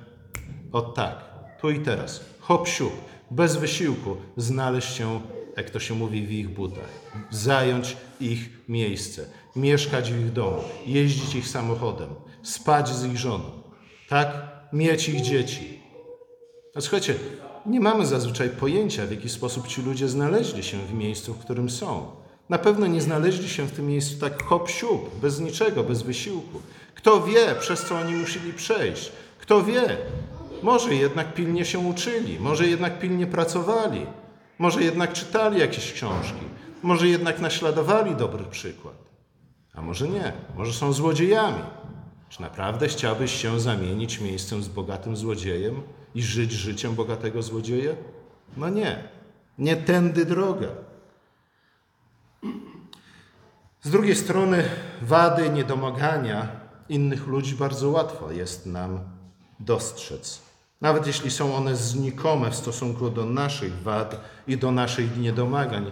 o 0.72 0.82
tak, 0.82 1.26
tu 1.62 1.70
i 1.70 1.80
teraz, 1.80 2.26
hop 2.40 2.68
siup, 2.68 2.94
bez 3.32 3.56
wysiłku 3.56 4.18
znaleźć 4.38 4.96
się, 4.96 5.22
jak 5.58 5.70
to 5.70 5.80
się 5.80 5.94
mówi, 5.94 6.28
w 6.28 6.32
ich 6.32 6.50
butach, 6.50 6.90
zająć 7.30 7.98
ich 8.20 8.50
miejsce, 8.70 9.26
mieszkać 9.56 10.13
w 10.13 10.20
ich 10.20 10.34
domu, 10.34 10.63
jeździć 10.86 11.36
ich 11.36 11.48
samochodem, 11.48 12.10
spać 12.44 12.90
z 12.90 13.06
ich 13.06 13.18
żoną, 13.18 13.52
tak? 14.10 14.58
Mieć 14.74 15.10
ich 15.10 15.22
dzieci. 15.22 15.80
A 16.76 16.82
słuchajcie, 16.82 17.16
nie 17.66 17.80
mamy 17.80 18.06
zazwyczaj 18.06 18.50
pojęcia, 18.50 19.06
w 19.06 19.12
jaki 19.12 19.30
sposób 19.30 19.68
ci 19.68 19.82
ludzie 19.82 20.08
znaleźli 20.08 20.63
się 20.63 20.78
w 20.78 20.94
miejscu, 20.94 21.34
w 21.34 21.40
którym 21.40 21.70
są. 21.70 22.16
Na 22.49 22.57
pewno 22.57 22.88
nie 22.88 23.01
znaleźli 23.01 23.49
się 23.49 23.65
w 23.65 23.71
tym 23.71 23.88
miejscu 23.88 24.19
tak 24.19 24.43
hop 24.43 24.69
siup, 24.69 25.19
bez 25.21 25.39
niczego, 25.39 25.83
bez 25.83 26.01
wysiłku. 26.01 26.62
Kto 26.95 27.21
wie, 27.21 27.55
przez 27.60 27.81
co 27.81 27.95
oni 27.95 28.13
musieli 28.13 28.53
przejść? 28.53 29.12
Kto 29.39 29.63
wie? 29.63 29.97
Może 30.63 30.95
jednak 30.95 31.33
pilnie 31.33 31.65
się 31.65 31.79
uczyli, 31.79 32.39
może 32.39 32.67
jednak 32.67 32.99
pilnie 32.99 33.27
pracowali, 33.27 34.05
może 34.60 34.83
jednak 34.83 35.13
czytali 35.13 35.60
jakieś 35.60 35.93
książki, 35.93 36.45
może 36.83 37.07
jednak 37.07 37.39
naśladowali 37.39 38.15
dobry 38.15 38.43
przykład. 38.45 38.95
A 39.73 39.81
może 39.81 40.07
nie, 40.07 40.33
może 40.57 40.73
są 40.73 40.93
złodziejami. 40.93 41.63
Czy 42.29 42.41
naprawdę 42.41 42.88
chciałbyś 42.88 43.31
się 43.31 43.60
zamienić 43.60 44.21
miejscem 44.21 44.63
z 44.63 44.67
bogatym 44.67 45.17
złodziejem 45.17 45.81
i 46.15 46.21
żyć 46.21 46.51
życiem 46.51 46.95
bogatego 46.95 47.41
złodzieja? 47.41 47.91
No 48.57 48.69
nie, 48.69 49.03
nie 49.57 49.75
tędy 49.75 50.25
droga. 50.25 50.67
Z 53.88 53.89
drugiej 53.89 54.15
strony, 54.15 54.63
wady, 55.02 55.50
niedomagania 55.50 56.47
innych 56.89 57.28
ludzi 57.28 57.56
bardzo 57.56 57.89
łatwo 57.89 58.32
jest 58.32 58.65
nam 58.65 59.00
dostrzec. 59.60 60.41
Nawet 60.82 61.08
jeśli 61.08 61.32
są 61.32 61.56
one 61.56 61.76
znikome 61.76 62.52
w 62.52 62.56
stosunku 62.56 63.10
do 63.10 63.26
naszych 63.26 63.82
wad 63.82 64.21
i 64.47 64.58
do 64.58 64.71
naszych 64.71 65.17
niedomagań. 65.17 65.91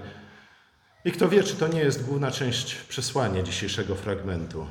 I 1.05 1.11
kto 1.11 1.29
wie, 1.29 1.43
czy 1.43 1.55
to 1.55 1.67
nie 1.67 1.79
jest 1.79 2.05
główna 2.05 2.31
część 2.31 2.75
przesłania 2.75 3.43
dzisiejszego 3.43 3.95
fragmentu. 3.95 4.67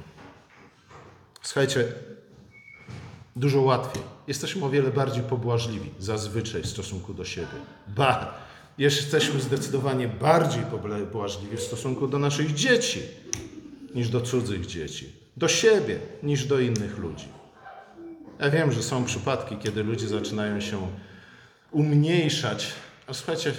Słuchajcie, 1.42 1.92
dużo 3.36 3.60
łatwiej. 3.60 4.02
Jesteśmy 4.26 4.64
o 4.64 4.70
wiele 4.70 4.90
bardziej 4.90 5.22
pobłażliwi 5.22 5.90
zazwyczaj 5.98 6.62
w 6.62 6.66
stosunku 6.66 7.14
do 7.14 7.24
siebie. 7.24 7.58
Ba, 7.88 8.43
jesteśmy 8.78 9.40
zdecydowanie 9.40 10.08
bardziej 10.08 10.62
pobłażliwi 10.62 11.56
w 11.56 11.62
stosunku 11.62 12.08
do 12.08 12.18
naszych 12.18 12.54
dzieci 12.54 13.02
niż 13.94 14.08
do 14.08 14.20
cudzych 14.20 14.66
dzieci, 14.66 15.12
do 15.36 15.48
siebie 15.48 15.98
niż 16.22 16.46
do 16.46 16.60
innych 16.60 16.98
ludzi. 16.98 17.28
Ja 18.40 18.50
wiem, 18.50 18.72
że 18.72 18.82
są 18.82 19.04
przypadki, 19.04 19.56
kiedy 19.56 19.82
ludzie 19.82 20.08
zaczynają 20.08 20.60
się 20.60 20.88
umniejszać, 21.70 22.72
a 23.06 23.14
słuchajcie, 23.14 23.52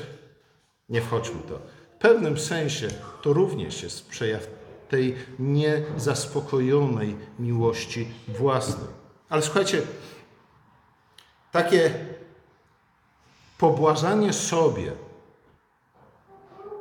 nie 0.90 1.02
wchodźmy 1.02 1.40
to. 1.48 1.60
W 1.96 1.98
pewnym 2.00 2.40
sensie 2.40 2.88
to 3.22 3.34
również 3.34 3.84
jest 3.84 4.10
przejaw 4.10 4.48
tej 4.90 5.16
niezaspokojonej 5.40 7.16
miłości 7.40 8.08
własnej. 8.28 8.88
Ale 9.30 9.42
słuchajcie, 9.42 9.82
takie 11.52 11.92
pobłażanie 13.66 14.34
sobie, 14.34 14.92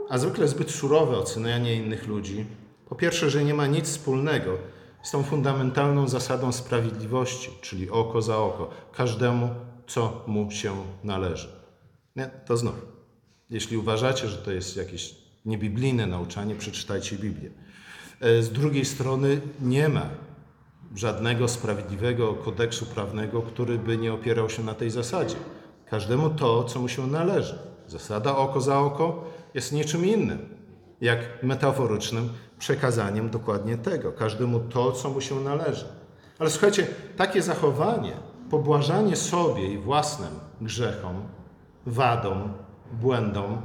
a 0.09 0.18
zwykle 0.18 0.49
zbyt 0.49 0.70
surowe 0.70 1.18
ocenianie 1.18 1.75
innych 1.75 2.07
ludzi, 2.07 2.47
po 2.88 2.94
pierwsze, 2.94 3.31
że 3.31 3.44
nie 3.44 3.55
ma 3.55 3.66
nic 3.66 3.87
wspólnego 3.87 4.59
z 5.03 5.11
tą 5.11 5.23
fundamentalną 5.23 6.09
zasadą 6.09 6.53
sprawiedliwości, 6.53 7.51
czyli 7.61 7.90
oko 7.90 8.23
za 8.23 8.38
oko, 8.38 8.70
każdemu, 8.92 9.49
co 9.87 10.25
mu 10.27 10.51
się 10.51 10.77
należy. 11.05 11.49
Nie? 12.16 12.31
To 12.47 12.57
znów, 12.57 12.75
jeśli 13.51 13.77
uważacie, 13.77 14.29
że 14.29 14.37
to 14.37 14.53
jest 14.53 14.77
jakieś 14.77 15.14
niebiblijne 15.44 16.07
nauczanie, 16.07 16.55
przeczytajcie 16.55 17.16
Biblię. 17.16 17.51
E, 18.20 18.42
z 18.42 18.53
drugiej 18.53 18.85
strony 18.85 19.40
nie 19.61 19.88
ma 19.88 20.09
żadnego 20.94 21.49
sprawiedliwego 21.49 22.35
kodeksu 22.35 22.87
prawnego, 22.87 23.42
który 23.42 23.79
by 23.79 23.99
nie 23.99 24.12
opierał 24.12 24.51
się 24.51 24.62
na 24.62 24.75
tej 24.75 24.90
zasadzie. 24.90 25.37
Każdemu 25.90 26.31
to, 26.31 26.64
co 26.64 26.81
mu 26.81 26.88
się 26.88 27.07
należy. 27.07 27.59
Zasada 27.88 28.37
oko 28.37 28.61
za 28.61 28.79
oko 28.79 29.25
jest 29.55 29.73
niczym 29.73 30.07
innym, 30.07 30.49
jak 31.01 31.18
metaforycznym 31.42 32.29
przekazaniem 32.59 33.31
dokładnie 33.31 33.79
tego. 33.79 34.12
Każdemu 34.12 34.61
to, 34.61 34.92
co 34.92 35.11
mu 35.11 35.20
się 35.20 35.40
należy. 35.40 35.87
Ale 36.38 36.51
słuchajcie, 36.51 36.87
takie 37.16 37.42
zachowanie, 37.42 38.12
pobłażanie 38.51 39.16
sobie 39.16 39.73
i 39.73 39.79
własnym 39.79 40.31
grzechom, 40.61 41.23
wadom, 41.87 42.53
błędom, 42.92 43.62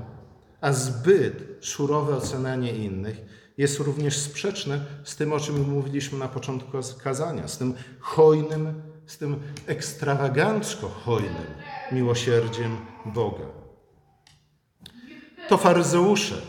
a 0.61 0.73
zbyt 0.73 1.57
surowe 1.61 2.17
ocenianie 2.17 2.71
innych 2.71 3.21
jest 3.57 3.79
również 3.79 4.17
sprzeczne 4.17 4.79
z 5.03 5.15
tym, 5.15 5.33
o 5.33 5.39
czym 5.39 5.69
mówiliśmy 5.69 6.19
na 6.19 6.27
początku 6.27 6.71
kazania, 7.03 7.47
z 7.47 7.57
tym 7.57 7.73
hojnym, 7.99 8.81
z 9.05 9.17
tym 9.17 9.39
ekstrawagancko 9.67 10.89
hojnym 10.89 11.45
miłosierdziem 11.91 12.77
Boga. 13.05 13.45
To 15.49 15.57
faryzeusze 15.57 16.41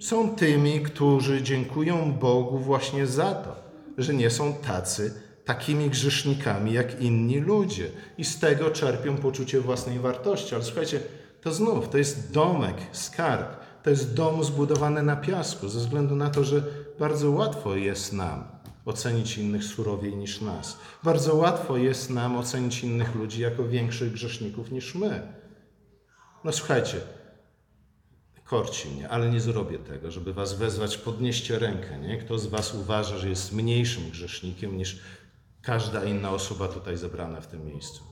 są 0.00 0.36
tymi, 0.36 0.80
którzy 0.80 1.42
dziękują 1.42 2.12
Bogu 2.12 2.58
właśnie 2.58 3.06
za 3.06 3.34
to, 3.34 3.56
że 3.98 4.14
nie 4.14 4.30
są 4.30 4.52
tacy, 4.52 5.22
takimi 5.44 5.90
grzesznikami 5.90 6.72
jak 6.72 7.00
inni 7.00 7.40
ludzie 7.40 7.90
i 8.18 8.24
z 8.24 8.38
tego 8.38 8.70
czerpią 8.70 9.16
poczucie 9.16 9.60
własnej 9.60 9.98
wartości. 9.98 10.54
Ale 10.54 10.64
słuchajcie, 10.64 11.00
to 11.40 11.52
znów, 11.52 11.88
to 11.88 11.98
jest 11.98 12.32
domek, 12.32 12.76
skarb, 12.92 13.56
to 13.82 13.90
jest 13.90 14.14
dom 14.14 14.44
zbudowany 14.44 15.02
na 15.02 15.16
piasku, 15.16 15.68
ze 15.68 15.78
względu 15.78 16.16
na 16.16 16.30
to, 16.30 16.44
że 16.44 16.62
bardzo 16.98 17.30
łatwo 17.30 17.76
jest 17.76 18.12
nam 18.12 18.59
ocenić 18.84 19.38
innych 19.38 19.64
surowiej 19.64 20.16
niż 20.16 20.40
nas. 20.40 20.78
Bardzo 21.02 21.34
łatwo 21.36 21.76
jest 21.76 22.10
nam 22.10 22.36
ocenić 22.36 22.84
innych 22.84 23.14
ludzi 23.14 23.40
jako 23.40 23.68
większych 23.68 24.12
grzeszników 24.12 24.70
niż 24.70 24.94
my. 24.94 25.32
No 26.44 26.52
słuchajcie, 26.52 27.00
korci 28.44 28.88
mnie, 28.88 29.08
ale 29.08 29.30
nie 29.30 29.40
zrobię 29.40 29.78
tego, 29.78 30.10
żeby 30.10 30.32
was 30.32 30.54
wezwać, 30.54 30.98
podnieście 30.98 31.58
rękę. 31.58 31.98
Nie? 31.98 32.18
Kto 32.18 32.38
z 32.38 32.46
was 32.46 32.74
uważa, 32.74 33.18
że 33.18 33.28
jest 33.28 33.52
mniejszym 33.52 34.10
grzesznikiem 34.10 34.76
niż 34.76 35.00
każda 35.62 36.04
inna 36.04 36.30
osoba 36.30 36.68
tutaj 36.68 36.96
zebrana 36.96 37.40
w 37.40 37.46
tym 37.46 37.66
miejscu? 37.66 38.04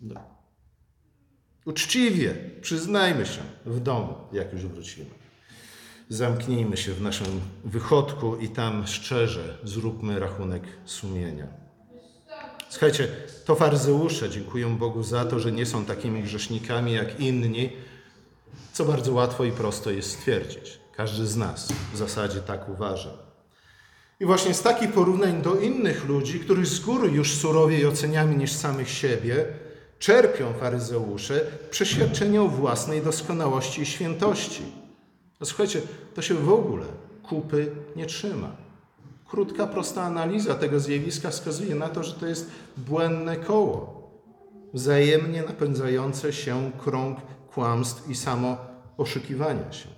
No. 0.00 0.20
Uczciwie, 1.64 2.34
przyznajmy 2.60 3.26
się 3.26 3.42
w 3.66 3.80
domu, 3.80 4.14
jak 4.32 4.52
już 4.52 4.66
wrócimy. 4.66 5.10
Zamknijmy 6.08 6.76
się 6.76 6.94
w 6.94 7.02
naszym 7.02 7.40
wychodku 7.64 8.36
i 8.36 8.48
tam 8.48 8.86
szczerze 8.86 9.58
zróbmy 9.64 10.18
rachunek 10.18 10.62
sumienia. 10.84 11.46
Słuchajcie, 12.68 13.08
to 13.44 13.54
faryzeusze 13.54 14.30
dziękują 14.30 14.76
Bogu 14.76 15.02
za 15.02 15.24
to, 15.24 15.40
że 15.40 15.52
nie 15.52 15.66
są 15.66 15.84
takimi 15.84 16.22
grzesznikami 16.22 16.92
jak 16.92 17.20
inni, 17.20 17.72
co 18.72 18.84
bardzo 18.84 19.12
łatwo 19.12 19.44
i 19.44 19.52
prosto 19.52 19.90
jest 19.90 20.10
stwierdzić. 20.10 20.80
Każdy 20.96 21.26
z 21.26 21.36
nas 21.36 21.72
w 21.92 21.96
zasadzie 21.96 22.40
tak 22.40 22.68
uważa. 22.68 23.10
I 24.20 24.24
właśnie 24.26 24.54
z 24.54 24.62
takich 24.62 24.92
porównań 24.92 25.42
do 25.42 25.54
innych 25.54 26.04
ludzi, 26.08 26.40
których 26.40 26.66
z 26.66 26.80
góry 26.80 27.08
już 27.08 27.34
surowiej 27.34 27.86
oceniamy 27.86 28.36
niż 28.36 28.52
samych 28.52 28.90
siebie, 28.90 29.46
czerpią 29.98 30.52
faryzeusze 30.52 31.40
przeświadczenie 31.70 32.42
o 32.42 32.48
własnej 32.48 33.02
doskonałości 33.02 33.82
i 33.82 33.86
świętości. 33.86 34.85
No 35.40 35.46
słuchajcie, 35.46 35.82
to 36.14 36.22
się 36.22 36.34
w 36.34 36.52
ogóle 36.52 36.86
kupy 37.22 37.72
nie 37.96 38.06
trzyma. 38.06 38.56
Krótka, 39.28 39.66
prosta 39.66 40.02
analiza 40.02 40.54
tego 40.54 40.80
zjawiska 40.80 41.30
wskazuje 41.30 41.74
na 41.74 41.88
to, 41.88 42.02
że 42.02 42.14
to 42.14 42.26
jest 42.26 42.50
błędne 42.76 43.36
koło, 43.36 44.10
wzajemnie 44.74 45.42
napędzające 45.42 46.32
się 46.32 46.70
krąg 46.84 47.18
kłamstw 47.54 48.10
i 48.10 48.14
samo 48.14 48.56
oszukiwania 48.96 49.72
się. 49.72 49.88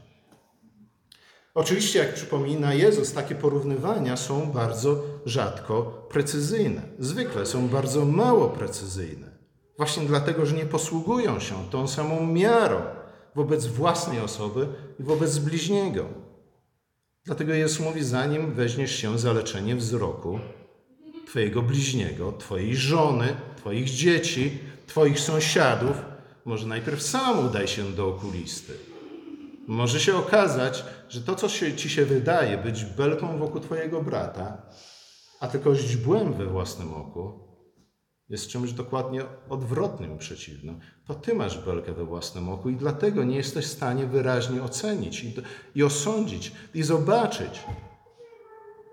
Oczywiście, 1.55 1.99
jak 1.99 2.15
przypomina 2.15 2.75
Jezus, 2.75 3.13
takie 3.13 3.35
porównywania 3.35 4.17
są 4.17 4.53
bardzo 4.53 5.03
rzadko 5.27 5.83
precyzyjne. 6.11 6.83
Zwykle 6.99 7.47
są 7.47 7.69
bardzo 7.69 8.05
mało 8.05 8.49
precyzyjne. 8.49 9.27
Właśnie 9.77 10.07
dlatego, 10.07 10.47
że 10.47 10.57
nie 10.57 10.67
posługują 10.67 11.41
się 11.41 11.55
tą 11.71 11.89
samą 11.89 12.27
miarą 12.27 12.81
wobec 13.35 13.67
własnej 13.67 14.21
osoby 14.21 14.69
i 15.01 15.03
wobec 15.03 15.39
bliźniego. 15.39 16.05
Dlatego 17.25 17.55
Jezus 17.55 17.81
mówi, 17.81 18.05
zanim 18.05 18.55
weźmiesz 18.55 18.97
się 18.97 19.19
za 19.19 19.33
leczenie 19.33 19.77
wzroku 19.77 20.39
Twojego 21.27 21.63
bliźniego, 21.63 22.33
Twojej 22.33 22.77
żony, 22.77 23.37
Twoich 23.57 23.91
dzieci, 23.91 24.59
Twoich 24.87 25.21
sąsiadów, 25.21 25.97
może 26.45 26.67
najpierw 26.67 27.03
sam 27.03 27.47
udaj 27.47 27.69
się 27.69 27.93
do 27.93 28.09
okulisty. 28.09 28.73
Może 29.67 30.01
się 30.01 30.17
okazać, 30.17 30.85
że 31.09 31.21
to, 31.21 31.35
co 31.35 31.49
się, 31.49 31.77
ci 31.77 31.91
się 31.91 32.05
wydaje 32.05 32.59
być 32.59 32.85
belką 32.85 33.39
wokół 33.39 33.61
Twojego 33.61 34.03
brata, 34.03 34.63
a 35.41 35.49
tylko 35.49 35.75
źdźbłem 35.75 36.33
we 36.33 36.47
własnym 36.47 36.95
oku, 36.95 37.48
jest 38.31 38.49
czymś 38.49 38.73
dokładnie 38.73 39.23
odwrotnym, 39.49 40.19
przeciwnym. 40.19 40.81
To 41.07 41.15
ty 41.15 41.35
masz 41.35 41.65
belkę 41.65 41.93
we 41.93 42.05
własnym 42.05 42.49
oku 42.49 42.69
i 42.71 42.77
dlatego 42.77 43.25
nie 43.25 43.37
jesteś 43.37 43.67
w 43.67 43.73
stanie 43.73 44.07
wyraźnie 44.07 44.63
ocenić 44.63 45.25
i, 45.25 45.35
i 45.75 45.83
osądzić 45.83 46.53
i 46.75 46.83
zobaczyć, 46.83 47.65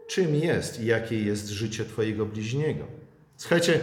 czym 0.07 0.35
jest 0.35 0.81
i 0.81 0.85
jakie 0.85 1.23
jest 1.23 1.49
życie 1.49 1.85
Twojego 1.85 2.25
bliźniego. 2.25 2.85
Słuchajcie, 3.37 3.79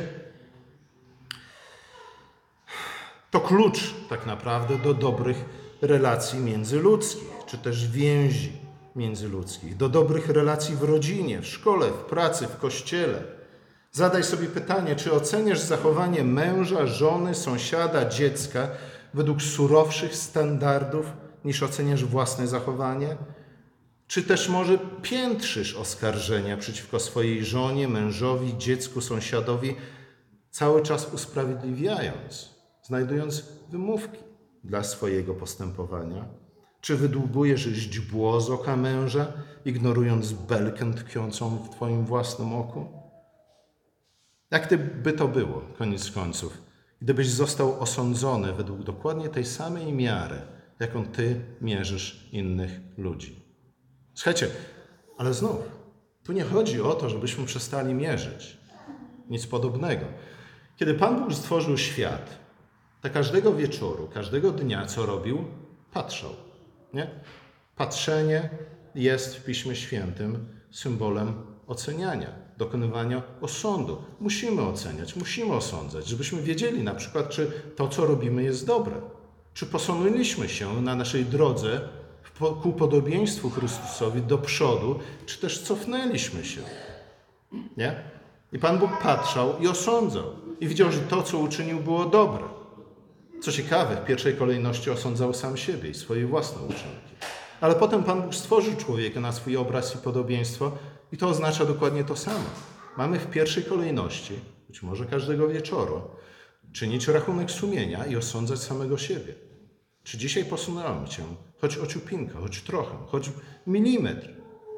to 3.30 3.40
klucz 3.40 3.94
tak 4.08 4.26
naprawdę 4.26 4.78
do 4.78 4.94
dobrych 4.94 5.44
relacji 5.82 6.38
międzyludzkich, 6.38 7.28
czy 7.46 7.58
też 7.58 7.88
więzi 7.88 8.52
międzyludzkich, 8.96 9.76
do 9.76 9.88
dobrych 9.88 10.28
relacji 10.28 10.76
w 10.76 10.82
rodzinie, 10.82 11.40
w 11.40 11.46
szkole, 11.46 11.86
w 11.90 12.04
pracy, 12.04 12.46
w 12.46 12.56
kościele. 12.56 13.41
Zadaj 13.94 14.24
sobie 14.24 14.48
pytanie, 14.48 14.96
czy 14.96 15.12
oceniasz 15.12 15.61
zachowanie 15.61 16.24
męża, 16.24 16.87
żony, 16.87 17.35
sąsiada, 17.35 18.09
dziecka 18.09 18.68
według 19.14 19.42
surowszych 19.42 20.16
standardów 20.16 21.07
niż 21.44 21.62
oceniasz 21.62 22.05
własne 22.05 22.46
zachowanie? 22.46 23.16
Czy 24.07 24.22
też 24.22 24.48
może 24.48 24.78
piętrzysz 25.02 25.74
oskarżenia 25.74 26.57
przeciwko 26.57 27.00
swojej 27.00 27.44
żonie, 27.44 27.88
mężowi, 27.88 28.59
dziecku, 28.59 29.00
sąsiadowi, 29.00 29.76
cały 30.50 30.83
czas 30.83 31.12
usprawiedliwiając, 31.14 32.50
znajdując 32.83 33.44
wymówki 33.70 34.18
dla 34.64 34.85
swojego 34.85 35.35
postępowania? 35.35 36.24
Czy 36.81 36.96
wydłubujesz 36.96 37.61
źdźbło 37.61 38.40
z 38.40 38.50
oka 38.50 38.76
męża, 38.76 39.33
ignorując 39.64 40.33
belkę 40.33 40.94
tkwiącą 40.94 41.57
w 41.57 41.70
Twoim 41.70 42.05
własnym 42.05 42.52
oku? 42.52 43.01
Jak 44.52 44.66
ty, 44.66 44.78
by 44.78 45.12
to 45.12 45.28
było, 45.28 45.62
koniec 45.78 46.10
końców, 46.10 46.62
gdybyś 47.02 47.28
został 47.28 47.80
osądzony 47.80 48.52
według 48.52 48.82
dokładnie 48.82 49.28
tej 49.28 49.44
samej 49.44 49.92
miary, 49.92 50.36
jaką 50.80 51.06
ty 51.06 51.40
mierzysz 51.60 52.28
innych 52.32 52.70
ludzi? 52.98 53.42
Słuchajcie, 54.14 54.48
ale 55.18 55.34
znów, 55.34 55.60
tu 56.24 56.32
nie 56.32 56.44
chodzi 56.44 56.80
o 56.80 56.94
to, 56.94 57.08
żebyśmy 57.08 57.46
przestali 57.46 57.94
mierzyć. 57.94 58.56
Nic 59.30 59.46
podobnego. 59.46 60.04
Kiedy 60.76 60.94
Pan 60.94 61.20
Bóg 61.20 61.34
stworzył 61.34 61.78
świat, 61.78 62.38
to 63.00 63.10
każdego 63.10 63.54
wieczoru, 63.54 64.08
każdego 64.14 64.50
dnia, 64.50 64.86
co 64.86 65.06
robił, 65.06 65.44
patrzał. 65.92 66.30
Nie? 66.94 67.10
Patrzenie 67.76 68.50
jest 68.94 69.36
w 69.36 69.44
Piśmie 69.44 69.76
Świętym 69.76 70.48
symbolem 70.70 71.34
oceniania, 71.66 72.41
dokonywania 72.58 73.22
osądu. 73.40 74.02
Musimy 74.20 74.62
oceniać, 74.62 75.16
musimy 75.16 75.54
osądzać, 75.54 76.06
żebyśmy 76.06 76.42
wiedzieli 76.42 76.82
na 76.82 76.94
przykład, 76.94 77.28
czy 77.28 77.52
to, 77.76 77.88
co 77.88 78.06
robimy, 78.06 78.42
jest 78.42 78.66
dobre. 78.66 78.94
Czy 79.54 79.66
posunęliśmy 79.66 80.48
się 80.48 80.82
na 80.82 80.96
naszej 80.96 81.24
drodze 81.24 81.80
ku 82.62 82.72
podobieństwu 82.72 83.50
Chrystusowi 83.50 84.22
do 84.22 84.38
przodu, 84.38 84.98
czy 85.26 85.38
też 85.38 85.62
cofnęliśmy 85.62 86.44
się. 86.44 86.60
Nie? 87.76 87.96
I 88.52 88.58
Pan 88.58 88.78
Bóg 88.78 88.90
patrzał 89.02 89.58
i 89.60 89.68
osądzał. 89.68 90.24
I 90.60 90.68
widział, 90.68 90.92
że 90.92 91.00
to, 91.00 91.22
co 91.22 91.38
uczynił, 91.38 91.80
było 91.80 92.04
dobre. 92.04 92.44
Co 93.42 93.52
ciekawe, 93.52 93.96
w 93.96 94.04
pierwszej 94.04 94.36
kolejności 94.36 94.90
osądzał 94.90 95.34
sam 95.34 95.56
siebie 95.56 95.90
i 95.90 95.94
swoje 95.94 96.26
własne 96.26 96.62
uczynki. 96.62 97.12
Ale 97.60 97.74
potem 97.74 98.04
Pan 98.04 98.22
Bóg 98.22 98.34
stworzył 98.34 98.76
człowieka 98.76 99.20
na 99.20 99.32
swój 99.32 99.56
obraz 99.56 99.94
i 99.94 99.98
podobieństwo 99.98 100.72
i 101.12 101.16
to 101.16 101.29
oznacza 101.29 101.64
dokładnie 101.64 102.05
to 102.05 102.16
samo. 102.16 102.44
Mamy 102.96 103.18
w 103.18 103.31
pierwszej 103.31 103.64
kolejności, 103.64 104.35
być 104.68 104.83
może 104.83 105.07
każdego 105.07 105.48
wieczoru, 105.48 106.03
czynić 106.72 107.09
rachunek 107.09 107.51
sumienia 107.51 108.07
i 108.07 108.16
osądzać 108.16 108.61
samego 108.61 108.98
siebie. 108.98 109.35
Czy 110.05 110.18
dzisiaj 110.18 110.44
posunąłem 110.44 111.07
Cię, 111.07 111.22
choć 111.61 111.79
o 111.79 111.87
ciupinkę, 111.87 112.35
choć 112.40 112.62
trochę, 112.62 112.96
choć 113.07 113.31
milimetr 113.66 114.29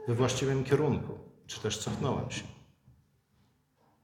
we 0.08 0.14
właściwym 0.14 0.64
kierunku, 0.64 1.18
czy 1.46 1.60
też 1.60 1.78
cofnąłem 1.78 2.30
się? 2.30 2.42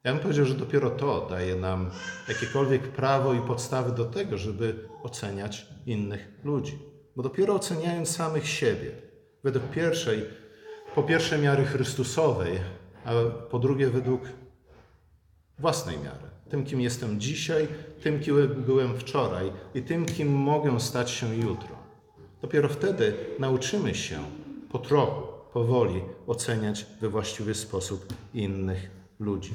Ja 0.04 0.12
bym 0.12 0.22
powiedział, 0.22 0.44
że 0.46 0.54
dopiero 0.54 0.90
to 0.90 1.26
daje 1.30 1.56
nam 1.56 1.90
jakiekolwiek 2.28 2.82
prawo 2.82 3.34
i 3.34 3.40
podstawy 3.40 3.92
do 3.92 4.04
tego, 4.04 4.38
żeby 4.38 4.88
oceniać 5.02 5.66
innych 5.86 6.28
ludzi. 6.44 6.78
Bo 7.16 7.22
dopiero 7.22 7.54
oceniając 7.54 8.16
samych 8.16 8.48
siebie, 8.48 8.90
według 9.44 9.70
pierwszej, 9.70 10.24
po 10.94 11.02
pierwsze 11.02 11.38
miary 11.38 11.64
Chrystusowej, 11.64 12.58
a 13.04 13.12
po 13.50 13.58
drugie 13.58 13.90
według 13.90 14.22
własnej 15.58 15.98
miary, 15.98 16.30
tym, 16.50 16.64
kim 16.64 16.80
jestem 16.80 17.20
dzisiaj, 17.20 17.68
tym, 18.02 18.20
kim 18.20 18.62
byłem 18.66 18.98
wczoraj 18.98 19.52
i 19.74 19.82
tym, 19.82 20.06
kim 20.06 20.32
mogę 20.32 20.80
stać 20.80 21.10
się 21.10 21.36
jutro. 21.36 21.80
Dopiero 22.42 22.68
wtedy 22.68 23.14
nauczymy 23.38 23.94
się 23.94 24.18
po 24.72 24.78
trochu, 24.78 25.22
powoli 25.52 26.02
oceniać 26.26 26.86
we 27.00 27.08
właściwy 27.08 27.54
sposób 27.54 28.14
innych 28.34 28.90
ludzi. 29.20 29.52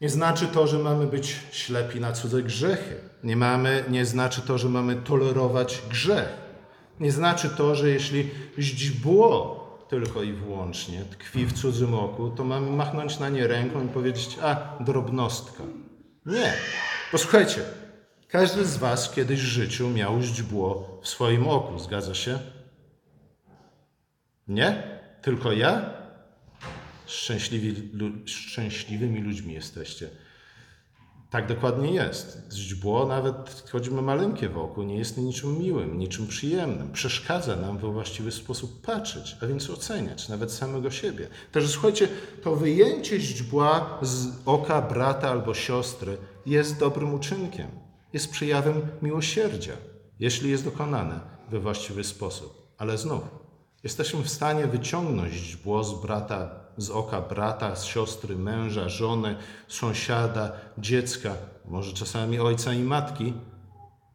Nie 0.00 0.10
znaczy 0.10 0.46
to, 0.46 0.66
że 0.66 0.78
mamy 0.78 1.06
być 1.06 1.36
ślepi 1.50 2.00
na 2.00 2.12
cudze 2.12 2.42
grzechy. 2.42 2.94
Nie, 3.24 3.36
mamy, 3.36 3.84
nie 3.88 4.06
znaczy 4.06 4.42
to, 4.42 4.58
że 4.58 4.68
mamy 4.68 4.96
tolerować 4.96 5.82
grzech. 5.90 6.43
Nie 7.00 7.12
znaczy 7.12 7.50
to, 7.56 7.74
że 7.74 7.90
jeśli 7.90 8.30
źdźbło 8.58 9.64
tylko 9.88 10.22
i 10.22 10.32
wyłącznie 10.32 11.04
tkwi 11.04 11.46
w 11.46 11.52
cudzym 11.52 11.94
oku, 11.94 12.30
to 12.30 12.44
mamy 12.44 12.70
machnąć 12.70 13.18
na 13.18 13.28
nie 13.28 13.46
ręką 13.46 13.84
i 13.84 13.88
powiedzieć, 13.88 14.38
a 14.42 14.78
drobnostka. 14.80 15.62
Nie. 16.26 16.52
Posłuchajcie, 17.12 17.60
każdy 18.28 18.64
z 18.64 18.76
Was 18.76 19.10
kiedyś 19.10 19.40
w 19.40 19.44
życiu 19.44 19.90
miał 19.90 20.22
źdźbło 20.22 21.00
w 21.02 21.08
swoim 21.08 21.48
oku, 21.48 21.78
zgadza 21.78 22.14
się? 22.14 22.38
Nie? 24.48 24.82
Tylko 25.22 25.52
ja? 25.52 25.90
Szczęśliwi, 27.06 27.90
szczęśliwymi 28.24 29.20
ludźmi 29.20 29.54
jesteście. 29.54 30.10
Tak 31.34 31.46
dokładnie 31.46 31.92
jest. 31.92 32.38
Źdźbło, 32.52 33.06
nawet 33.06 33.64
choćby 33.72 34.02
maleńkie 34.02 34.48
wokół, 34.48 34.84
nie 34.84 34.96
jest 34.98 35.18
niczym 35.18 35.58
miłym, 35.58 35.98
niczym 35.98 36.26
przyjemnym. 36.26 36.92
Przeszkadza 36.92 37.56
nam 37.56 37.78
we 37.78 37.92
właściwy 37.92 38.32
sposób 38.32 38.86
patrzeć, 38.86 39.36
a 39.42 39.46
więc 39.46 39.70
oceniać 39.70 40.28
nawet 40.28 40.52
samego 40.52 40.90
siebie. 40.90 41.28
Także 41.52 41.68
słuchajcie, 41.68 42.08
to 42.42 42.56
wyjęcie 42.56 43.20
źdźbła 43.20 43.98
z 44.02 44.28
oka 44.46 44.82
brata 44.82 45.30
albo 45.30 45.54
siostry 45.54 46.16
jest 46.46 46.78
dobrym 46.78 47.14
uczynkiem. 47.14 47.68
Jest 48.12 48.30
przejawem 48.30 48.82
miłosierdzia, 49.02 49.72
jeśli 50.20 50.50
jest 50.50 50.64
dokonane 50.64 51.20
we 51.50 51.60
właściwy 51.60 52.04
sposób. 52.04 52.74
Ale 52.78 52.98
znów, 52.98 53.22
jesteśmy 53.84 54.22
w 54.22 54.30
stanie 54.30 54.66
wyciągnąć 54.66 55.32
źdźbło 55.32 55.84
z 55.84 56.02
brata 56.02 56.63
z 56.76 56.90
oka 56.90 57.20
brata, 57.20 57.76
z 57.76 57.84
siostry, 57.84 58.36
męża, 58.36 58.88
żony, 58.88 59.36
sąsiada, 59.68 60.52
dziecka, 60.78 61.34
może 61.64 61.92
czasami 61.92 62.40
ojca 62.40 62.72
i 62.72 62.82
matki, 62.82 63.32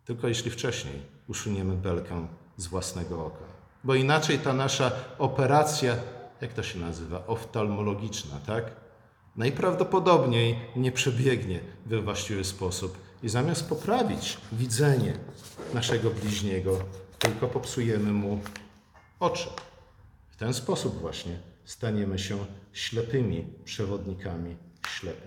tylko 0.06 0.28
jeśli 0.28 0.52
wcześniej 0.52 1.02
usuniemy 1.28 1.76
belkę 1.76 2.28
z 2.58 2.67
własnego 2.67 3.26
oka. 3.26 3.45
Bo 3.84 3.95
inaczej 3.95 4.39
ta 4.39 4.54
nasza 4.54 4.91
operacja, 5.17 5.95
jak 6.41 6.54
to 6.54 6.63
się 6.63 6.80
nazywa, 6.80 7.28
oftalmologiczna, 7.28 8.38
tak? 8.48 8.72
Najprawdopodobniej 9.36 10.60
nie 10.76 10.91
przebiegnie 10.91 11.60
we 11.86 12.02
właściwy 12.02 12.43
sposób 12.43 12.98
i 13.24 13.30
zamiast 13.30 13.69
poprawić 13.69 14.38
widzenie 14.52 15.13
naszego 15.74 16.10
bliźniego, 16.10 16.80
tylko 17.19 17.48
popsujemy 17.48 18.13
mu 18.13 18.39
oczy. 19.19 19.50
W 20.30 20.36
ten 20.36 20.54
sposób 20.54 21.02
właśnie 21.02 21.39
staniemy 21.70 22.20
się 22.20 22.46
ślepymi 22.74 23.48
przewodnikami 23.66 24.56
ślepych. 24.88 25.18